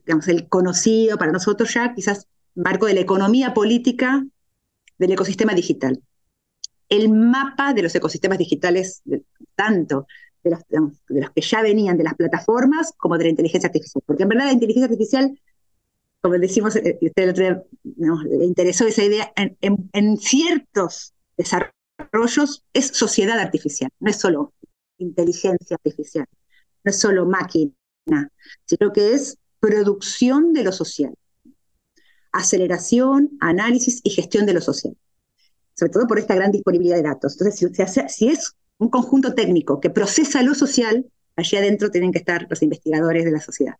conocido 0.50 1.18
para 1.18 1.32
nosotros 1.32 1.74
ya, 1.74 1.94
quizás, 1.94 2.28
marco 2.56 2.88
de 2.88 2.96
la 2.96 3.02
economía 3.02 3.54
política 3.54 4.26
del 4.98 5.12
ecosistema 5.12 5.54
digital. 5.54 6.02
El 6.90 7.10
mapa 7.10 7.74
de 7.74 7.84
los 7.84 7.94
ecosistemas 7.94 8.38
digitales, 8.38 9.04
tanto 9.56 10.08
de 10.44 10.52
los, 10.52 10.60
de 10.70 11.22
los 11.22 11.32
que 11.32 11.42
ya 11.42 11.62
venían 11.62 11.98
de 11.98 12.06
las 12.06 12.16
plataformas 12.16 12.94
como 12.98 13.18
de 13.18 13.26
la 13.26 13.30
inteligencia 13.30 13.68
artificial. 13.68 14.04
Porque 14.06 14.24
en 14.24 14.30
verdad 14.30 14.46
la 14.46 14.54
inteligencia 14.54 14.86
artificial 14.86 15.40
como 16.22 16.38
decimos, 16.38 16.76
eh, 16.76 16.98
usted 17.02 17.24
el 17.24 17.30
otro 17.30 17.44
día 17.44 17.64
le 18.26 18.46
interesó 18.46 18.86
esa 18.86 19.04
idea, 19.04 19.32
en, 19.36 20.18
ciertos 20.18 21.14
desarrollos 21.38 22.64
es 22.74 22.88
sociedad 22.88 23.40
artificial, 23.40 23.90
no 24.00 24.10
es 24.10 24.18
solo 24.18 24.54
inteligencia 24.98 25.76
artificial, 25.76 26.26
no 26.84 26.90
es 26.90 27.00
solo 27.00 27.26
máquina, 27.26 27.72
sino 28.66 28.92
que 28.92 29.14
es 29.14 29.38
producción 29.60 30.54
de 30.54 30.64
lo 30.64 30.72
social. 30.72 31.14
aceleración, 32.34 33.32
análisis 33.40 34.02
y 34.04 34.12
gestión 34.12 34.46
de 34.46 34.54
lo 34.54 34.62
social. 34.62 34.96
Sobre 35.74 35.92
todo 35.92 36.08
por 36.08 36.20
esta 36.20 36.36
gran 36.36 36.52
disponibilidad 36.52 36.98
de 36.98 37.04
datos. 37.04 37.34
Entonces, 37.34 38.14
si, 38.16 38.28
es 38.28 38.56
un 38.78 38.90
conjunto 38.90 39.34
técnico 39.34 39.80
que 39.80 39.90
procesa 39.90 40.44
lo 40.44 40.54
social, 40.54 41.06
allí 41.36 41.58
adentro 41.58 41.90
tienen 41.90 42.12
que 42.12 42.20
estar 42.20 42.46
los 42.50 42.62
investigadores 42.62 43.26
de 43.26 43.32
la 43.32 43.40
sociedad. 43.40 43.76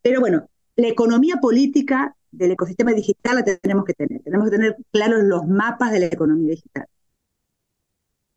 Pero 0.00 0.20
bueno, 0.20 0.48
la 0.78 0.88
economía 0.88 1.36
política 1.38 2.16
del 2.30 2.52
ecosistema 2.52 2.92
digital 2.92 3.36
la 3.36 3.44
tenemos 3.44 3.84
que 3.84 3.94
tener. 3.94 4.22
Tenemos 4.22 4.48
que 4.48 4.56
tener 4.56 4.76
claros 4.92 5.24
los 5.24 5.46
mapas 5.46 5.90
de 5.90 6.00
la 6.00 6.06
economía 6.06 6.50
digital. 6.50 6.86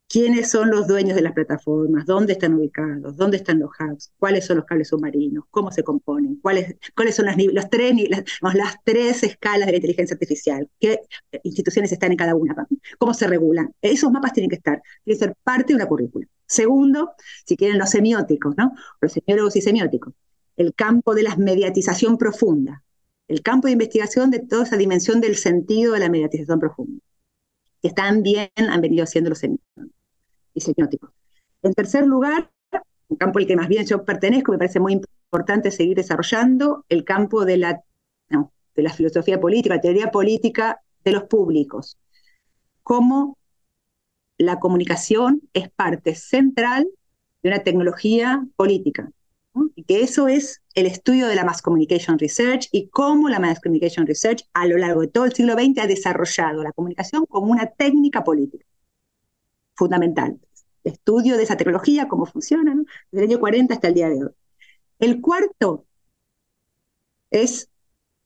Quiénes 0.09 0.49
son 0.49 0.71
los 0.71 0.87
dueños 0.87 1.15
de 1.15 1.21
las 1.21 1.33
plataformas, 1.33 2.05
dónde 2.05 2.33
están 2.33 2.55
ubicados, 2.55 3.15
dónde 3.15 3.37
están 3.37 3.59
los 3.59 3.69
hubs, 3.79 4.11
cuáles 4.17 4.45
son 4.45 4.57
los 4.57 4.65
cables 4.65 4.89
submarinos, 4.89 5.45
cómo 5.51 5.71
se 5.71 5.83
componen, 5.83 6.37
cuáles, 6.41 6.75
cuáles 6.95 7.15
son 7.15 7.27
las, 7.27 7.37
tres, 7.69 7.93
las 8.41 8.75
tres 8.83 9.23
escalas 9.23 9.67
de 9.67 9.71
la 9.73 9.77
inteligencia 9.77 10.15
artificial, 10.15 10.67
qué 10.79 10.99
instituciones 11.43 11.91
están 11.91 12.11
en 12.11 12.17
cada 12.17 12.35
una, 12.35 12.55
cómo 12.97 13.13
se 13.13 13.27
regulan. 13.27 13.71
Esos 13.81 14.11
mapas 14.11 14.33
tienen 14.33 14.49
que 14.49 14.57
estar, 14.57 14.81
tienen 15.03 15.19
que 15.19 15.25
ser 15.27 15.35
parte 15.43 15.67
de 15.67 15.75
una 15.75 15.85
currícula. 15.85 16.27
Segundo, 16.47 17.11
si 17.45 17.55
quieren 17.55 17.77
los 17.77 17.91
semióticos, 17.91 18.57
¿no? 18.57 18.73
Los 18.99 19.13
semiólogos 19.13 19.55
y 19.55 19.61
semióticos, 19.61 20.13
el 20.57 20.73
campo 20.73 21.15
de 21.15 21.23
la 21.23 21.35
mediatización 21.35 22.17
profunda, 22.17 22.83
el 23.27 23.41
campo 23.41 23.67
de 23.67 23.73
investigación 23.73 24.29
de 24.31 24.39
toda 24.39 24.63
esa 24.63 24.77
dimensión 24.77 25.21
del 25.21 25.35
sentido 25.35 25.93
de 25.93 25.99
la 25.99 26.09
mediatización 26.09 26.59
profunda, 26.59 27.01
que 27.81 27.87
están 27.87 28.23
bien, 28.23 28.49
han 28.57 28.81
venido 28.81 29.03
haciendo 29.03 29.29
los 29.29 29.39
semiótico. 29.39 31.13
En 31.63 31.73
tercer 31.73 32.05
lugar, 32.05 32.51
un 33.07 33.17
campo 33.17 33.39
al 33.39 33.47
que 33.47 33.55
más 33.55 33.67
bien 33.67 33.85
yo 33.85 34.03
pertenezco, 34.03 34.51
me 34.51 34.57
parece 34.57 34.79
muy 34.79 34.93
importante 34.93 35.71
seguir 35.71 35.95
desarrollando, 35.95 36.85
el 36.89 37.03
campo 37.03 37.45
de 37.45 37.57
la, 37.57 37.83
de 38.29 38.83
la 38.83 38.93
filosofía 38.93 39.39
política, 39.39 39.75
la 39.75 39.81
teoría 39.81 40.11
política 40.11 40.81
de 41.03 41.11
los 41.11 41.23
públicos. 41.23 41.97
Cómo 42.83 43.37
la 44.37 44.59
comunicación 44.59 45.41
es 45.53 45.69
parte 45.69 46.15
central 46.15 46.87
de 47.43 47.49
una 47.49 47.59
tecnología 47.59 48.45
política. 48.55 49.11
Y 49.75 49.83
que 49.83 50.01
eso 50.01 50.27
es 50.27 50.61
el 50.75 50.85
estudio 50.85 51.27
de 51.27 51.35
la 51.35 51.43
Mass 51.43 51.61
Communication 51.61 52.17
Research 52.17 52.69
y 52.71 52.87
cómo 52.87 53.29
la 53.29 53.39
Mass 53.39 53.59
Communication 53.59 54.07
Research 54.07 54.47
a 54.53 54.65
lo 54.65 54.77
largo 54.77 55.01
de 55.01 55.07
todo 55.07 55.25
el 55.25 55.33
siglo 55.33 55.53
XX 55.53 55.79
ha 55.79 55.87
desarrollado 55.87 56.63
la 56.63 56.71
comunicación 56.71 57.25
como 57.25 57.51
una 57.51 57.67
técnica 57.67 58.23
política 58.23 58.65
fundamental. 59.75 60.39
Estudio 60.83 61.37
de 61.37 61.43
esa 61.43 61.57
tecnología, 61.57 62.07
cómo 62.07 62.25
funciona, 62.25 62.75
desde 63.11 63.25
el 63.25 63.31
año 63.31 63.39
40 63.39 63.73
hasta 63.73 63.87
el 63.87 63.93
día 63.93 64.09
de 64.09 64.23
hoy. 64.23 64.31
El 64.99 65.21
cuarto 65.21 65.85
es, 67.29 67.69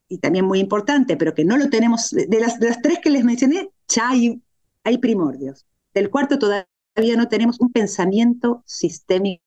y 0.08 0.20
también 0.20 0.46
muy 0.46 0.60
importante, 0.60 1.18
pero 1.18 1.34
que 1.34 1.46
no 1.46 1.58
lo 1.58 1.70
tenemos, 1.70 2.12
de 2.12 2.40
las, 2.40 2.60
tres 2.82 3.00
que 3.00 3.10
les 3.10 3.24
mencioné, 3.24 3.70
hay, 4.02 4.42
hay 4.84 4.98
primordios. 4.98 5.66
Del 5.94 6.10
cuarto 6.10 6.38
todavía 6.38 7.16
no 7.18 7.28
tenemos 7.30 7.60
un 7.60 7.72
pensamiento 7.72 8.64
sistémico 8.66 9.42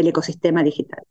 del 0.00 0.08
ecosistema 0.08 0.62
digital. 0.62 1.02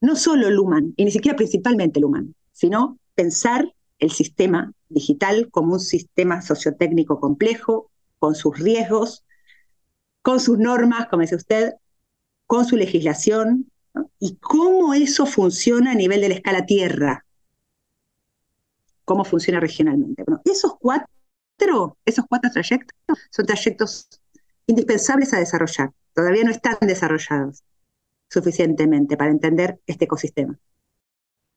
No 0.00 0.16
solo 0.16 0.48
el 0.48 0.58
humano, 0.58 0.92
y 0.96 1.04
ni 1.04 1.10
siquiera 1.10 1.36
principalmente 1.36 1.98
el 1.98 2.06
humano, 2.06 2.32
sino 2.52 2.98
pensar 3.14 3.72
el 3.98 4.10
sistema 4.10 4.72
digital 4.88 5.48
como 5.50 5.74
un 5.74 5.80
sistema 5.80 6.42
sociotécnico 6.42 7.20
complejo, 7.20 7.90
con 8.18 8.34
sus 8.34 8.58
riesgos, 8.58 9.24
con 10.22 10.40
sus 10.40 10.58
normas, 10.58 11.08
como 11.08 11.22
dice 11.22 11.36
usted, 11.36 11.74
con 12.46 12.64
su 12.64 12.76
legislación, 12.76 13.70
y 14.18 14.36
cómo 14.36 14.94
eso 14.94 15.26
funciona 15.26 15.92
a 15.92 15.94
nivel 15.94 16.20
de 16.20 16.28
la 16.28 16.34
escala 16.36 16.64
tierra, 16.64 17.26
cómo 19.04 19.24
funciona 19.24 19.60
regionalmente. 19.60 20.24
Esos 20.44 20.76
cuatro, 20.78 21.98
esos 22.04 22.24
cuatro 22.28 22.50
trayectos 22.50 22.96
son 23.30 23.46
trayectos 23.46 24.08
indispensables 24.66 25.34
a 25.34 25.38
desarrollar. 25.38 25.92
Todavía 26.14 26.44
no 26.44 26.50
están 26.50 26.76
desarrollados 26.80 27.62
suficientemente 28.28 29.16
para 29.16 29.30
entender 29.30 29.78
este 29.86 30.06
ecosistema. 30.06 30.58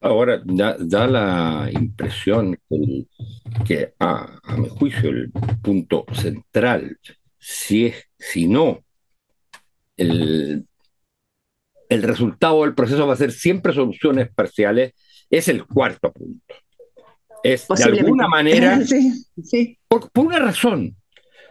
Ahora, 0.02 0.41
da, 0.46 1.08
la 1.08 1.70
impresión 1.72 2.60
que, 3.65 3.94
a, 4.00 4.39
mi 4.58 4.70
juicio, 4.70 5.10
el 5.10 5.32
punto 5.63 6.06
central, 6.13 7.00
si, 7.39 7.88
es, 7.88 8.10
si 8.20 8.48
no, 8.48 8.84
el, 9.98 10.68
el 11.89 12.04
resultado 12.04 12.63
del 12.63 12.76
proceso 12.76 13.08
va 13.08 13.13
a 13.13 13.18
ser 13.18 13.32
siempre 13.32 13.74
soluciones 13.74 14.30
parciales, 14.34 14.94
es 15.30 15.48
el 15.48 15.65
cuarto 15.65 16.12
punto. 16.12 16.56
Es 17.44 17.68
de 17.68 17.84
alguna 17.84 18.28
manera, 18.28 18.80
Por, 19.88 20.10
por 20.12 20.26
una 20.26 20.39
razón, 20.39 20.96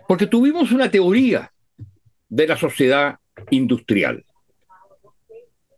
porque 0.07 0.27
tuvimos 0.27 0.71
una 0.73 0.91
teoría 0.91 1.54
de 2.29 2.47
la 2.47 2.57
sociedad 2.57 3.17
industrial 3.51 4.25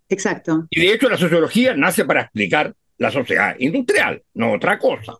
Exacto. 0.08 0.66
Y 0.70 0.80
de 0.80 0.94
hecho 0.94 1.08
la 1.08 1.16
sociología 1.16 1.74
nace 1.74 2.04
para 2.04 2.22
explicar 2.22 2.74
la 2.98 3.10
sociedad 3.10 3.56
industrial, 3.58 4.22
no 4.34 4.52
otra 4.52 4.78
cosa. 4.78 5.14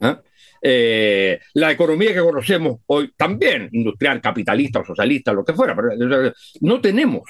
¿ah? 0.00 0.20
Eh, 0.62 1.38
la 1.54 1.70
economía 1.70 2.12
que 2.12 2.20
conocemos 2.20 2.80
hoy 2.86 3.12
también, 3.16 3.68
industrial, 3.72 4.20
capitalista 4.20 4.80
o 4.80 4.84
socialista, 4.84 5.32
lo 5.32 5.44
que 5.44 5.52
fuera, 5.52 5.76
pero 5.76 6.32
no 6.60 6.80
tenemos 6.80 7.22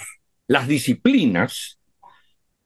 las 0.46 0.66
disciplinas 0.66 1.78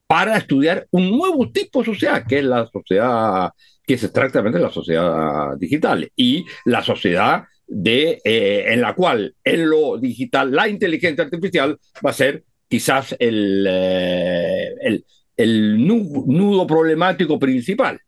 para 0.06 0.36
estudiar 0.36 0.86
un 0.90 1.10
nuevo 1.10 1.50
tipo 1.50 1.80
de 1.80 1.86
sociedad, 1.86 2.24
que 2.26 2.38
es 2.38 2.44
la 2.44 2.66
sociedad, 2.66 3.50
que 3.86 3.94
es 3.94 4.04
exactamente 4.04 4.58
la 4.58 4.70
sociedad 4.70 5.56
digital 5.56 6.10
y 6.14 6.44
la 6.66 6.82
sociedad 6.82 7.44
de, 7.66 8.20
eh, 8.24 8.66
en 8.68 8.80
la 8.80 8.94
cual 8.94 9.34
en 9.42 9.68
lo 9.68 9.98
digital 9.98 10.52
la 10.52 10.68
inteligencia 10.68 11.24
artificial 11.24 11.78
va 12.04 12.10
a 12.10 12.14
ser 12.14 12.44
quizás 12.68 13.14
el, 13.18 13.66
eh, 13.68 15.02
el, 15.36 15.86
nudo 15.86 16.66
problemático 16.66 17.38
principal. 17.38 18.00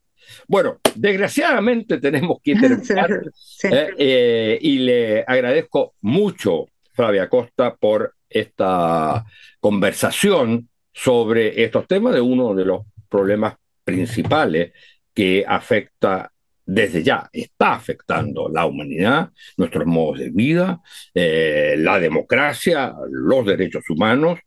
Bueno, 0.48 0.80
desgraciadamente 0.94 1.98
tenemos 1.98 2.38
que 2.42 2.54
terminar 2.60 3.22
eh, 3.64 3.88
eh, 3.98 4.58
y 4.60 4.78
le 4.78 5.24
agradezco 5.26 5.94
mucho, 6.00 6.66
Flavia 6.92 7.28
Costa, 7.28 7.76
por 7.76 8.14
esta 8.28 9.24
conversación 9.60 10.68
sobre 10.92 11.62
estos 11.62 11.86
temas 11.86 12.14
de 12.14 12.20
uno 12.20 12.54
de 12.54 12.64
los 12.64 12.86
problemas 13.08 13.54
principales 13.84 14.72
que 15.14 15.44
afecta 15.46 16.32
desde 16.66 17.04
ya 17.04 17.30
está 17.32 17.74
afectando 17.74 18.48
la 18.48 18.66
humanidad, 18.66 19.30
nuestros 19.56 19.86
modos 19.86 20.18
de 20.18 20.30
vida, 20.30 20.80
eh, 21.14 21.76
la 21.78 22.00
democracia, 22.00 22.92
los 23.08 23.46
derechos 23.46 23.88
humanos, 23.88 24.40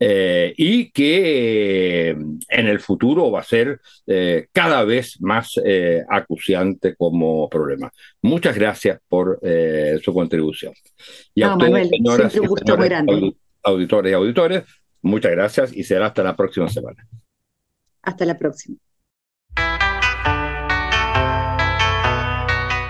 eh, 0.00 0.54
y 0.56 0.90
que 0.90 2.10
eh, 2.10 2.16
en 2.48 2.66
el 2.66 2.80
futuro 2.80 3.30
va 3.30 3.40
a 3.40 3.44
ser 3.44 3.80
cada 4.52 4.84
vez 4.84 5.20
más 5.20 5.60
acuciante 6.08 6.96
como 6.96 7.48
problema. 7.48 7.92
Muchas 8.22 8.56
gracias 8.56 8.98
por 9.06 9.38
su 10.02 10.14
contribución. 10.14 10.72
Y 11.34 11.42
a 11.42 11.56
todos, 11.58 11.88
señoras 11.88 12.34
y 12.34 13.36
auditores 13.62 14.10
y 14.10 14.14
auditores, 14.14 14.64
muchas 15.02 15.32
gracias 15.32 15.76
y 15.76 15.84
será 15.84 16.06
hasta 16.06 16.22
la 16.22 16.34
próxima 16.34 16.68
semana. 16.68 17.06
Hasta 18.02 18.24
la 18.24 18.38
próxima. 18.38 18.78